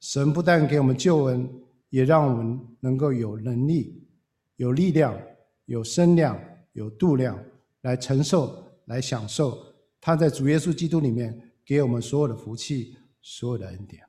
[0.00, 1.50] 神不但给我们救恩，
[1.90, 4.08] 也让我们能够有能力、
[4.56, 5.20] 有力量、
[5.66, 6.40] 有身量、
[6.72, 7.38] 有度量，
[7.82, 9.58] 来承受、来享受
[10.00, 14.02] 他在主耶稣基督里面给我们所有的福气、所有的恩典。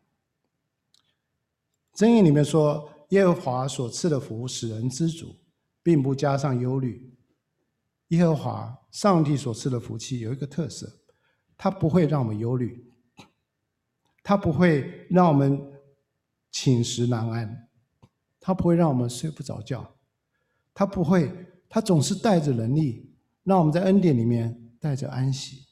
[1.96, 5.36] 箴言里面说：“耶和华所赐的福，使人知足。”
[5.86, 7.14] 并不加上忧虑。
[8.08, 10.92] 耶和华上帝所赐的福气有一个特色，
[11.56, 12.92] 他不会让我们忧虑，
[14.24, 15.62] 他不会让我们
[16.52, 17.70] 寝食难安，
[18.40, 19.96] 他不会让我们睡不着觉，
[20.74, 21.32] 他不会，
[21.70, 25.68] 他总是带着能力，让我们在恩典里面带着安息，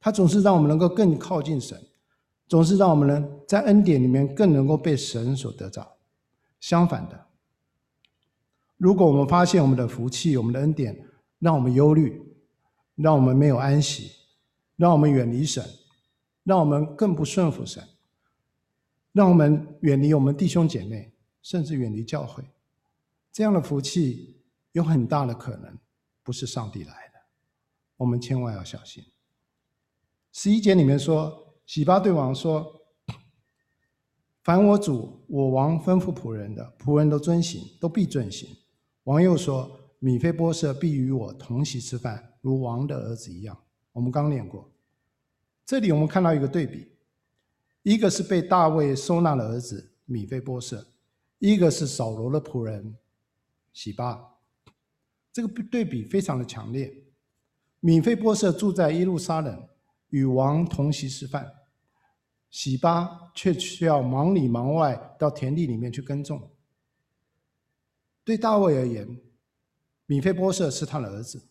[0.00, 1.80] 他总是让我们能够更靠近神，
[2.48, 5.96] 总是让我们能在恩典里面更能够被神所得着。
[6.60, 7.26] 相反的。
[8.76, 12.22] 如果我们发现我们的福气、我们的恩典让我们忧虑，
[12.94, 14.12] 让我们没有安息，
[14.76, 15.64] 让我们远离神，
[16.44, 17.86] 让我们更不顺服神，
[19.12, 22.42] 让我们远离我们弟兄姐妹，甚至远离教会，
[23.32, 24.40] 这样的福气
[24.72, 25.76] 有很大的可能
[26.22, 27.20] 不是上帝来的，
[27.96, 29.04] 我们千万要小心。
[30.32, 32.74] 十一节里面说，洗巴对王说。
[34.42, 38.48] 凡我主我王吩咐仆人的，仆人都遵行，都必遵行。
[39.02, 43.54] 王又说：“米非波设必与我同席吃饭，如王的儿子一样。”
[43.92, 44.72] 我们刚念过，
[45.66, 46.88] 这里我们看到一个对比：
[47.82, 50.86] 一个是被大卫收纳的儿子米非波设，
[51.38, 52.96] 一个是扫罗的仆人
[53.74, 54.36] 洗巴。
[55.30, 56.90] 这个对比非常的强烈。
[57.80, 59.68] 米非波设住在耶路撒冷，
[60.08, 61.44] 与王同席吃饭；
[62.50, 66.50] 洗巴却需要忙里忙外到田地里面去耕种。
[68.24, 69.20] 对大卫而言，
[70.06, 71.42] 米非波设是他的儿子，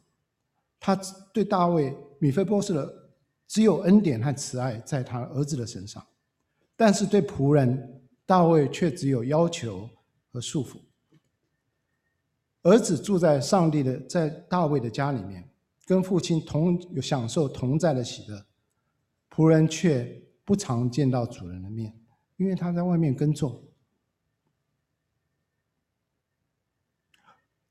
[0.79, 0.95] 他
[1.33, 3.09] 对大卫米非波设的
[3.47, 6.05] 只有恩典和慈爱在他儿子的身上，
[6.75, 9.89] 但是对仆人大卫却只有要求
[10.31, 10.77] 和束缚。
[12.63, 15.49] 儿子住在上帝的在大卫的家里面，
[15.85, 18.45] 跟父亲同享受同在的喜乐，
[19.31, 21.93] 仆人却不常见到主人的面，
[22.37, 23.61] 因为他在外面耕种。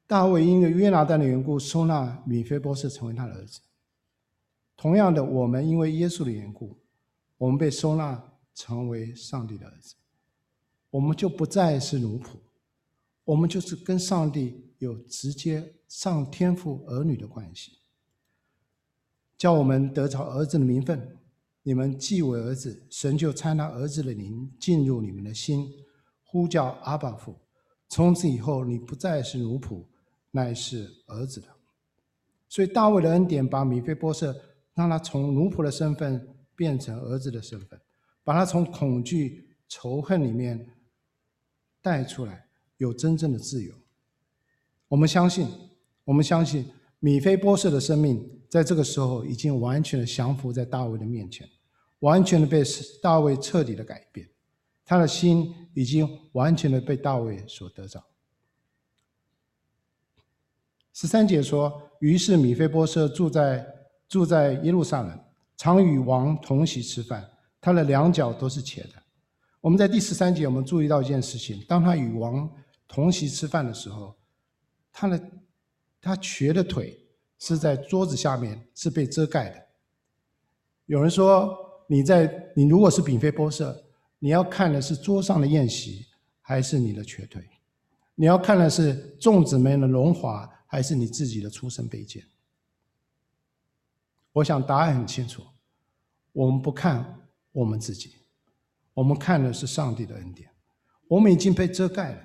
[0.06, 3.62] 大卫因为约拿单的缘故，收纳米非波设成为他的儿子。
[4.76, 6.76] 同样的，我们因为耶稣的缘故，
[7.38, 8.22] 我们被收纳
[8.54, 9.94] 成为上帝的儿子，
[10.90, 12.36] 我们就不再是奴仆，
[13.24, 17.78] 我们就是跟上帝有直接上天父儿女的关系。
[19.38, 21.16] 叫我们得着儿子的名分，
[21.66, 25.68] 你们既为儿子，神就差那儿子的灵进入你们的心，
[26.22, 27.34] 呼叫阿爸父。
[27.88, 29.84] 从此以后，你不再是奴仆。
[30.30, 31.48] 乃是儿子的，
[32.46, 34.36] 所以大卫的恩典把米非波设
[34.74, 37.80] 让他从奴仆的身份变成儿子的身份，
[38.22, 40.74] 把他从恐惧、仇恨里面
[41.80, 42.46] 带出来，
[42.76, 43.74] 有真正的自由。
[44.88, 45.48] 我们相信，
[46.04, 46.66] 我们相信
[47.00, 51.48] 米非波设的生命在这个时候已经完全的降服在大卫的面前，
[52.00, 52.62] 完全的被
[53.02, 54.28] 大卫彻底的改变。
[54.84, 58.04] 他的心已经完全的被大卫所得着。
[60.92, 63.66] 十三节说：“于是米非波设住在
[64.08, 65.24] 住在耶路撒冷，
[65.56, 67.28] 常与王同席吃饭，
[67.60, 69.02] 他的两脚都是瘸的。”
[69.60, 72.48] 我们在第十三节，我们注意到一件事情：当他与王
[72.86, 74.16] 同席吃饭的时候，
[74.92, 75.30] 他的
[76.00, 76.96] 他瘸的腿
[77.40, 79.66] 是在桌子下面，是被遮盖的。
[80.86, 81.52] 有人说
[81.88, 83.84] ：“你在你如果是米非波色，
[84.18, 86.06] 你要看的是桌上的宴席，
[86.40, 87.42] 还是你的瘸腿？
[88.14, 92.24] 你要看的是众子们的荣华？”还是你自己的出身卑贱？
[94.32, 95.40] 我想答案很清楚，
[96.32, 97.20] 我们不看
[97.52, 98.16] 我们自己，
[98.92, 100.50] 我们看的是上帝的恩典。
[101.06, 102.18] 我们已经被遮盖了，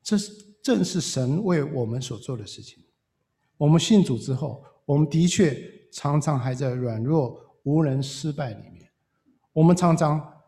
[0.00, 0.32] 这是
[0.62, 2.78] 正是神为我们所做的事情。
[3.58, 8.71] 我们信主之后，我们的确常常还在软弱、无能、失败里。
[9.52, 10.42] 我们常常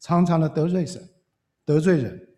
[0.00, 1.08] 常常的得罪神，
[1.64, 2.28] 得罪人。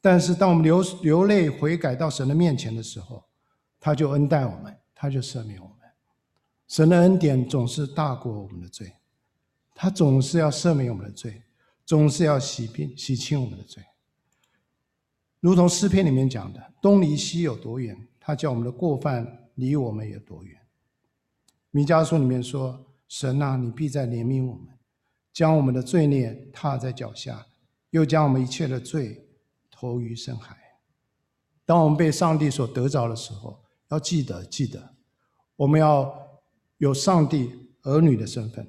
[0.00, 3.24] 但是，当我们流流泪悔改到神的面前的时候，
[3.80, 5.76] 他就恩待我们，他就赦免我们。
[6.68, 8.92] 神的恩典总是大过我们的罪，
[9.74, 11.42] 他总是要赦免我们的罪，
[11.86, 13.82] 总是要洗平洗清我们的罪。
[15.40, 18.08] 如同诗篇里面讲的：“东离西有多远？
[18.18, 20.58] 他叫我们的过犯离我们有多远？”
[21.70, 24.73] 弥迦书里面说：“神啊，你必再怜悯我们，
[25.34, 27.44] 将我们的罪孽踏在脚下，
[27.90, 29.20] 又将我们一切的罪。”
[29.76, 30.56] 投于深海。
[31.66, 33.60] 当我们被上帝所得着的时候，
[33.90, 34.94] 要记得，记得，
[35.56, 36.16] 我们要
[36.78, 37.50] 有上帝
[37.82, 38.66] 儿女的身份，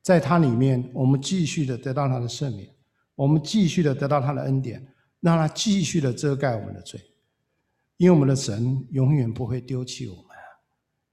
[0.00, 2.74] 在他里面，我们继续的得到他的赦免，
[3.14, 4.84] 我们继续的得到他的恩典，
[5.20, 6.98] 让他继续的遮盖我们的罪，
[7.98, 10.26] 因为我们的神永远不会丢弃我们，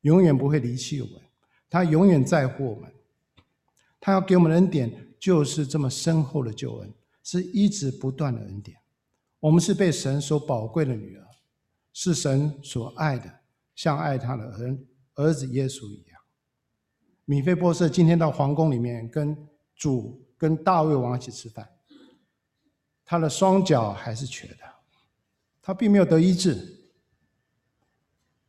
[0.01, 1.21] 永远不会离弃我们，
[1.69, 2.91] 他永远在乎我们，
[3.99, 6.93] 他要给我们的恩典就是这么深厚的救恩，
[7.23, 8.77] 是一直不断的恩典。
[9.39, 11.25] 我们是被神所宝贵的女儿，
[11.93, 13.41] 是神所爱的，
[13.75, 14.77] 像爱他的儿
[15.15, 16.19] 儿子耶稣一样。
[17.25, 19.37] 米菲波设今天到皇宫里面跟
[19.75, 21.69] 主、跟大卫王一起吃饭，
[23.05, 24.63] 他的双脚还是瘸的，
[25.61, 26.91] 他并没有得医治，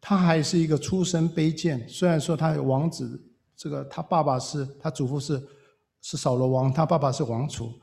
[0.01, 1.89] 他还是一个出身卑贱。
[1.89, 3.30] 虽然说他有王子，
[3.61, 5.39] 这个他爸爸是他祖父是
[6.01, 7.79] 是扫罗王，他爸爸是王储。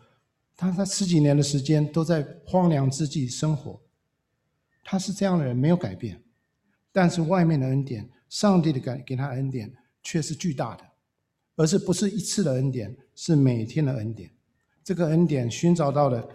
[0.55, 3.79] 他他十几年的时间都在荒凉之地生活，
[4.83, 6.19] 他是这样的人，没有改变。
[6.91, 9.71] 但是外面的恩典，上帝的给给他恩典
[10.01, 10.83] 却是巨大的，
[11.57, 14.31] 而是不是一次的恩典，是每天的恩典。
[14.83, 16.27] 这个恩典寻找到了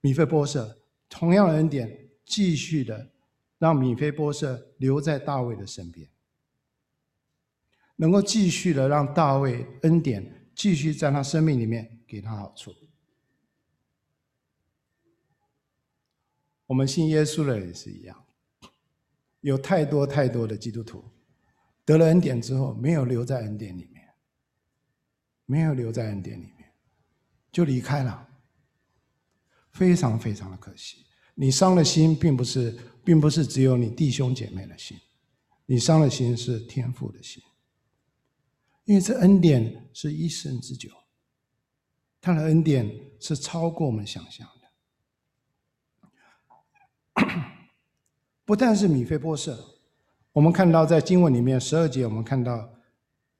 [0.00, 0.78] 米菲波设，
[1.08, 1.90] 同样的恩典
[2.24, 3.10] 继续的
[3.58, 6.08] 让米菲波设留在大卫的身边，
[7.96, 12.74] 能够继续的让大卫恩典继续在他生命里面给他好处。
[16.66, 18.26] 我们信耶稣的人也是一样，
[19.40, 21.04] 有太多太多的基督徒
[21.84, 24.04] 得了恩典之后，没有留在恩典里面，
[25.44, 26.72] 没有留在恩典里面，
[27.52, 28.28] 就离开了，
[29.70, 31.06] 非常非常的可惜。
[31.36, 34.98] 你伤了心，并不是，并不是只有你弟兄姐妹的心，
[35.66, 37.40] 你伤了心是天父的心，
[38.86, 40.90] 因为这恩典是一生之久，
[42.20, 42.88] 他的恩典
[43.20, 44.48] 是超过我们想象
[47.14, 47.24] 的。
[48.44, 49.58] 不但是米菲波设，
[50.32, 52.72] 我们看到在经文里面十二节，我们看到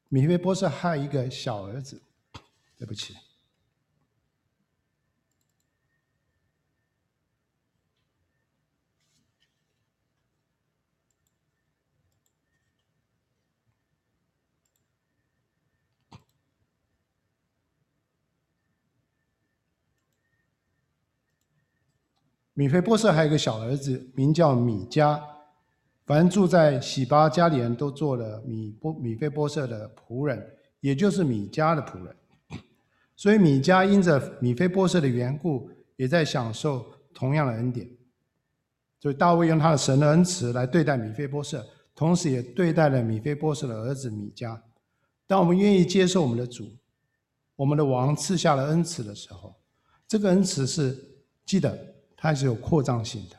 [0.08, 2.02] 米菲波设还有一个小儿子，
[2.76, 3.14] 对不起。
[22.58, 25.20] 米菲波设还有一个小儿子，名叫米迦。
[26.06, 30.42] 凡住在洗巴家里人都做了米波米菲波设的仆人，
[30.80, 32.16] 也就是米迦的仆人。
[33.14, 37.86] 所以米迦因着米菲波设的缘故，也在享受同样的恩典。
[39.00, 41.62] 所以大卫用他的神的恩慈来对待米菲波设，
[41.94, 44.58] 同时也对待了米菲波设的儿子米迦。
[45.26, 46.64] 当我们愿意接受我们的主，
[47.54, 49.54] 我们的王赐下了恩慈的时候，
[50.08, 50.96] 这个恩慈是
[51.44, 51.95] 记得。
[52.16, 53.36] 它是有扩张性的，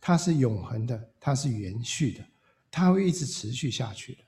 [0.00, 2.24] 它是永恒的，它是延续的，
[2.70, 4.20] 它会一直持续下去的。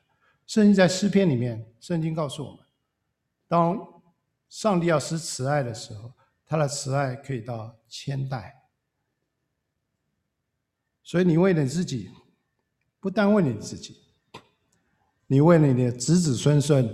[0.47, 2.61] 圣经在诗篇里面，圣经告诉我们，
[3.47, 3.79] 当
[4.49, 6.13] 上帝要施慈爱的时候，
[6.45, 8.57] 他的慈爱可以到千代。
[11.05, 12.11] 所以你为了你自己，
[12.99, 13.97] 不单为你自己，
[15.27, 16.89] 你为了你的子子孙孙，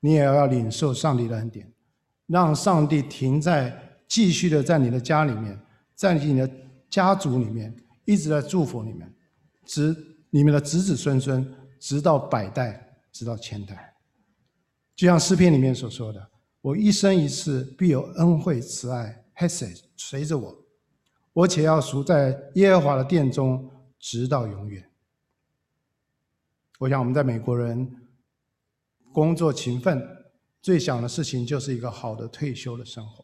[0.00, 1.72] 你也要领受上帝的恩典，
[2.26, 5.58] 让上帝停在继续的在你的家里面，
[5.94, 6.50] 在你的
[6.90, 9.10] 家族里面，一直在祝福你们，
[9.64, 9.96] 直
[10.28, 11.50] 你们的子子孙孙，
[11.80, 13.96] 直到百代，直到千代。
[14.94, 20.54] 就像诗篇里面所说的：“我一生一世必有恩惠慈爱 h e s e 随着我，
[21.32, 23.66] 我且要赎在耶和华的殿中，
[23.98, 24.90] 直到永远。”
[26.80, 27.90] 我想我们在美国人
[29.10, 30.06] 工作勤奋，
[30.60, 33.21] 最想的事情就是一个好的退休的生活。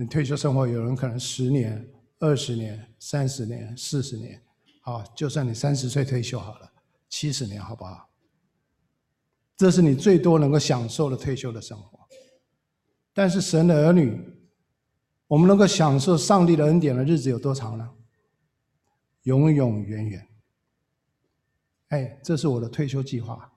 [0.00, 1.86] 你退休生活，有人可能十年、
[2.20, 4.40] 二十年、三十年、四十年，
[4.80, 6.72] 好，就算你三十岁退休好了，
[7.10, 8.08] 七十年好不好？
[9.58, 12.08] 这是你最多能够享受的退休的生活。
[13.12, 14.18] 但是神的儿女，
[15.26, 17.86] 我们能够享受上帝的恩典的日子有多长呢？
[19.24, 20.26] 永永远远。
[21.88, 23.52] 哎，这是我的退休计划。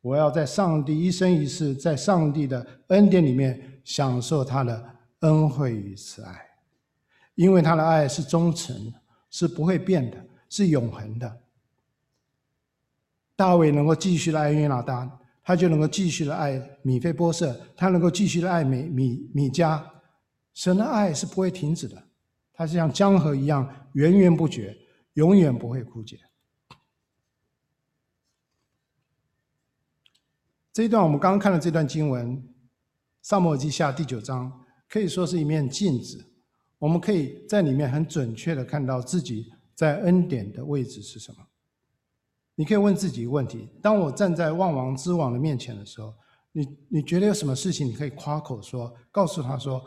[0.00, 6.44] 我要在上帝一生一世，在上帝的恩典里面享受他的恩惠与慈爱，
[7.36, 8.92] 因为他的爱是忠诚，
[9.30, 11.40] 是不会变的，是永恒的。
[13.36, 15.08] 大卫能够继续的爱约拿单，
[15.40, 19.80] 他就能够继续的爱米非波设，他能够继续的爱米米米迦。
[20.52, 22.02] 神的爱是不会停止的，
[22.52, 24.76] 它是像江河一样源源不绝，
[25.12, 26.18] 永远不会枯竭。
[30.72, 32.36] 这一段我们刚刚看的这段经文，
[33.26, 36.24] 《撒母耳记下》第九章，可以说是一面镜子。
[36.78, 41.38] 我们可以在里面很准确的看到自己在恩典的位置是什么。
[42.54, 46.14] 你可以问自己一个问题：当我站在万王之王的面前的时候，
[46.52, 49.84] 你你觉得有什么事情你可以夸口说，告诉他说，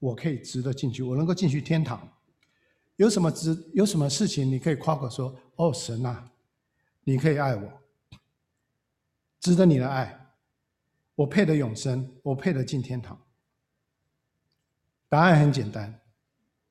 [0.00, 2.08] 我可以值得进去，我能够进去天堂？
[2.96, 3.56] 有什么值？
[3.72, 6.28] 有什么事情你可以夸口说，哦，神啊，
[7.04, 7.72] 你可以爱我？
[9.38, 10.23] 值得你的爱，
[11.14, 13.20] 我配得永生，我配得进天堂。
[15.08, 16.00] 答案很简单，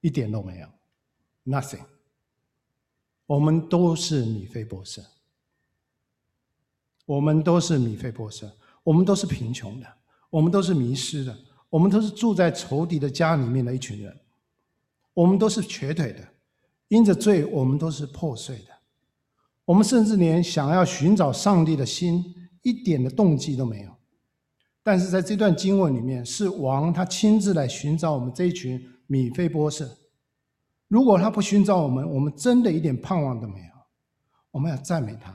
[0.01, 0.67] 一点都没有
[1.45, 1.79] ，nothing。
[3.25, 5.01] 我们都是米非波设，
[7.05, 8.51] 我们都是米非波设，
[8.83, 9.87] 我们都是贫穷的，
[10.29, 11.37] 我们都是迷失的，
[11.69, 14.19] 我们都是住在仇敌的家里面的一群人，
[15.13, 16.27] 我们都是瘸腿的，
[16.89, 18.77] 因着罪，我们都是破碎的，
[19.63, 22.35] 我们甚至连想要寻找上帝的心。
[22.61, 23.93] 一点的动机都没有，
[24.83, 29.89] 但是在这段经文里面，是王他亲自来寻找我们这一群米非波设。
[30.89, 33.65] 如果他不寻找我们，我们真的一点盼望都没有。
[34.51, 35.31] 我们要赞美他，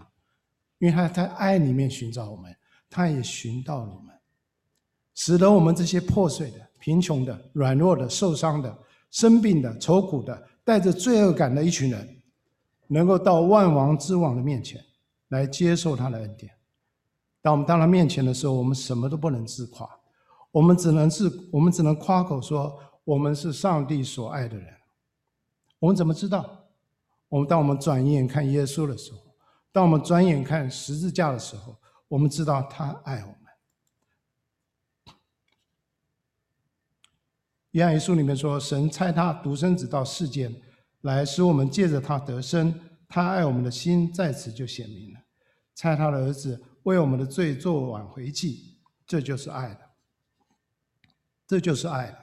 [0.79, 2.55] 因为他在爱里面寻找我们，
[2.91, 4.15] 他也寻到了我们，
[5.15, 8.79] 使得我们这些破碎的、贫穷的、软弱的、受伤的、
[9.11, 12.23] 生病的、愁苦的、带着罪恶感的一群人，
[12.87, 14.81] 能够到万王之王的面前
[15.31, 16.53] 来接受他的恩典。
[17.41, 19.89] 当我们到他面前的时候，我们什么都不能自夸，
[20.51, 24.75] 我们只能自，我们只能夸口说我们是上帝所爱的人。
[25.79, 26.67] 我们怎么知道？
[27.29, 29.19] 我们当我们转眼看耶稣的时候，
[29.71, 31.77] 当我们转眼看十字架的时候，
[32.09, 33.37] 我们知道他爱我们。
[37.71, 40.53] 约翰一书里面说：“神差他独生子到世间
[41.03, 42.75] 来，使我们借着他得生。
[43.09, 45.21] 他爱我们的心在此就显明了，
[45.77, 49.81] 差他的儿子。”为我们的罪做挽回祭，这就是爱了。
[51.47, 52.19] 这就是爱了。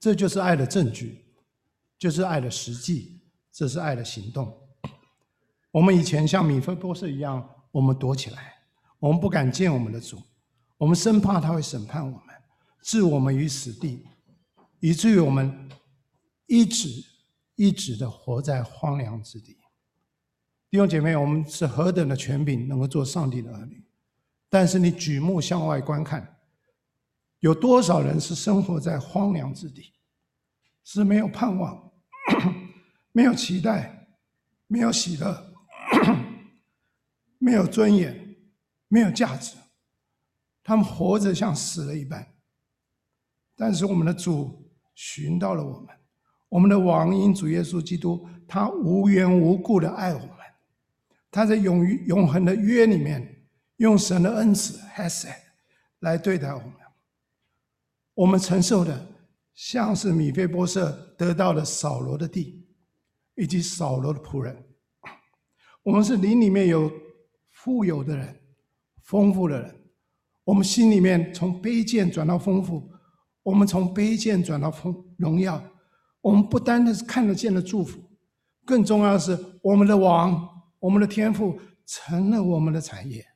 [0.00, 1.26] 这就是爱的证据，
[1.98, 3.20] 就是爱的实际，
[3.52, 4.56] 这是爱的行动。
[5.70, 8.54] 我们以前像米菲波士一样，我们躲起来，
[8.98, 10.18] 我们不敢见我们的主，
[10.78, 12.34] 我们生怕他会审判我们，
[12.80, 14.06] 置我们于死地，
[14.80, 15.68] 以至于我们
[16.46, 16.88] 一直
[17.56, 19.58] 一直的活在荒凉之地。
[20.68, 23.84] 弟兄姐妹，我们是何等的权柄，能够做上帝的儿女？
[24.48, 26.38] 但是你举目向外观看，
[27.38, 29.92] 有多少人是生活在荒凉之地，
[30.82, 31.92] 是没有盼望、
[33.12, 34.08] 没有期待、
[34.66, 35.54] 没有喜乐、
[37.38, 38.36] 没有尊严、
[38.88, 39.56] 没有价值？
[40.64, 42.26] 他们活着像死了一般。
[43.54, 45.88] 但是我们的主寻到了我们，
[46.48, 50.35] 我们的王因主耶稣基督，他无缘无故的爱我们。
[51.36, 55.36] 他在永于永恒的约里面，用神的恩慈 Hesed
[55.98, 56.72] 来对待我们。
[58.14, 59.06] 我们承受的
[59.52, 62.66] 像是米非波设得到了扫罗的地，
[63.34, 64.64] 以及扫罗的仆人。
[65.82, 66.90] 我们是灵里面有
[67.50, 68.34] 富有的人，
[69.02, 69.76] 丰富的人。
[70.42, 72.90] 我们心里面从卑贱转到丰富，
[73.42, 75.62] 我们从卑贱转到丰荣耀。
[76.22, 78.00] 我们不单单是看得见的祝福，
[78.64, 80.55] 更重要的是我们的王。
[80.78, 83.26] 我们的天赋成了我们的产业，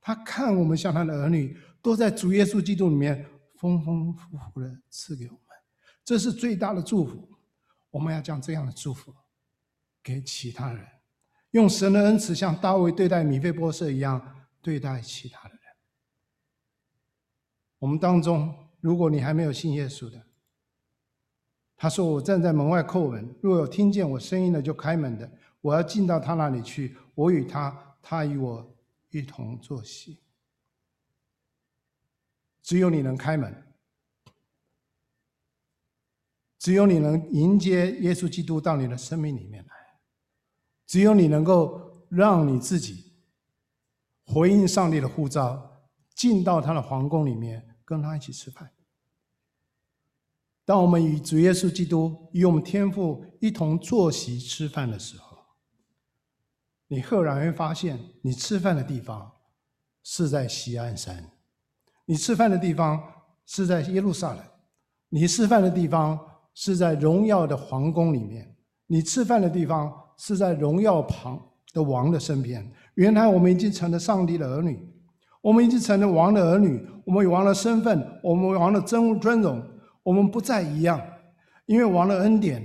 [0.00, 3.24] 他看我们像他的儿女，都在主耶稣基督里面
[3.56, 5.40] 丰丰富富的赐给我们，
[6.04, 7.28] 这是最大的祝福。
[7.90, 9.14] 我们要将这样的祝福
[10.02, 10.86] 给其他人，
[11.52, 15.60] 用神的恩慈像大卫对待米非波设一样对待其他的人。
[17.78, 20.26] 我们当中，如果你还没有信耶稣的，
[21.78, 25.30] 他说：“我站在门外叩门，若有听见我声音的，就开门的，
[25.66, 28.76] 我要进到他那里去，我与他，他与我
[29.10, 30.20] 一同坐席。”
[32.62, 33.64] 只有你能开门，
[36.58, 39.72] 只有你能迎接耶稣基督到你的生命里面来，
[40.86, 43.12] 只有你能够让你自己
[44.24, 48.72] 回应上帝的呼召，进到他的皇宫里面，跟他一起吃饭。
[50.64, 55.25] 当我们与主耶稣基督与我们天父一同坐席吃饭的时候，
[56.88, 59.30] 你赫然会发现，你吃饭的地方
[60.02, 61.32] 是在西安山，
[62.04, 63.02] 你吃饭的地方
[63.46, 64.38] 是在耶路撒冷，
[65.08, 66.18] 你吃饭的地方
[66.54, 68.56] 是在荣耀的皇宫里面，
[68.86, 71.40] 你吃饭的地方是在荣耀旁
[71.72, 72.64] 的王的身边。
[72.94, 74.78] 原来我们已经成了上帝的儿女，
[75.42, 79.62] 我们已经成了王的儿女，我们有王的身份，我们有王的尊尊荣。
[80.02, 81.00] 我们不再一样，
[81.66, 82.62] 因为王的恩典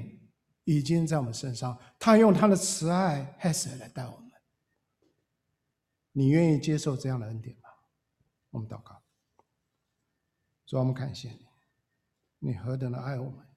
[0.63, 4.31] 已经在我们身上，他用他的慈爱、hesed 来带我们。
[6.11, 7.69] 你愿意接受这样的恩典吗？
[8.49, 9.01] 我们祷告，
[10.65, 11.47] 主，我们感谢你，
[12.39, 13.47] 你何等的爱我们。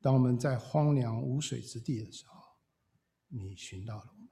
[0.00, 2.40] 当我们在荒凉无水之地的时候，
[3.28, 4.28] 你寻到了我们；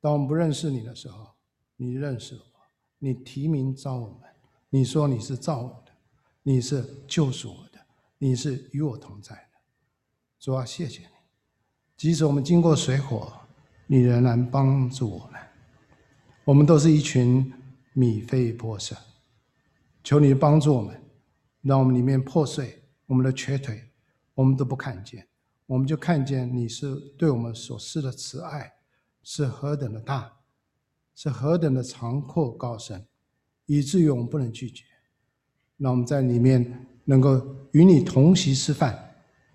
[0.00, 1.34] 当我们不认识你的时候，
[1.76, 2.60] 你认识了我，
[2.98, 4.30] 你提名召我们，
[4.68, 5.92] 你说你是造我的。
[6.46, 7.86] 你是救赎我的，
[8.18, 9.43] 你是与我同在，
[10.44, 11.06] 主啊，谢谢你。
[11.96, 13.32] 即使我们经过水火，
[13.86, 15.40] 你仍然帮助我们。
[16.44, 17.50] 我们都是一群
[17.94, 18.94] 米非波设，
[20.02, 21.00] 求你帮助我们，
[21.62, 23.90] 让我们里面破碎，我们的瘸腿，
[24.34, 25.26] 我们都不看见，
[25.64, 28.70] 我们就看见你是对我们所施的慈爱
[29.22, 30.30] 是何等的大，
[31.14, 33.06] 是何等的长阔高深，
[33.64, 34.84] 以至于我们不能拒绝。
[35.78, 37.40] 让我们在里面能够
[37.72, 39.03] 与你同席吃饭，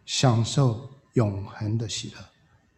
[0.09, 2.29] 享受永恒的喜乐、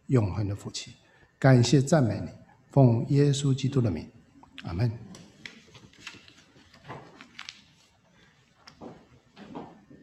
[0.08, 0.92] 永恒的福气。
[1.38, 2.28] 感谢赞美你，
[2.70, 4.06] 奉耶稣基督的名，
[4.64, 4.92] 阿门。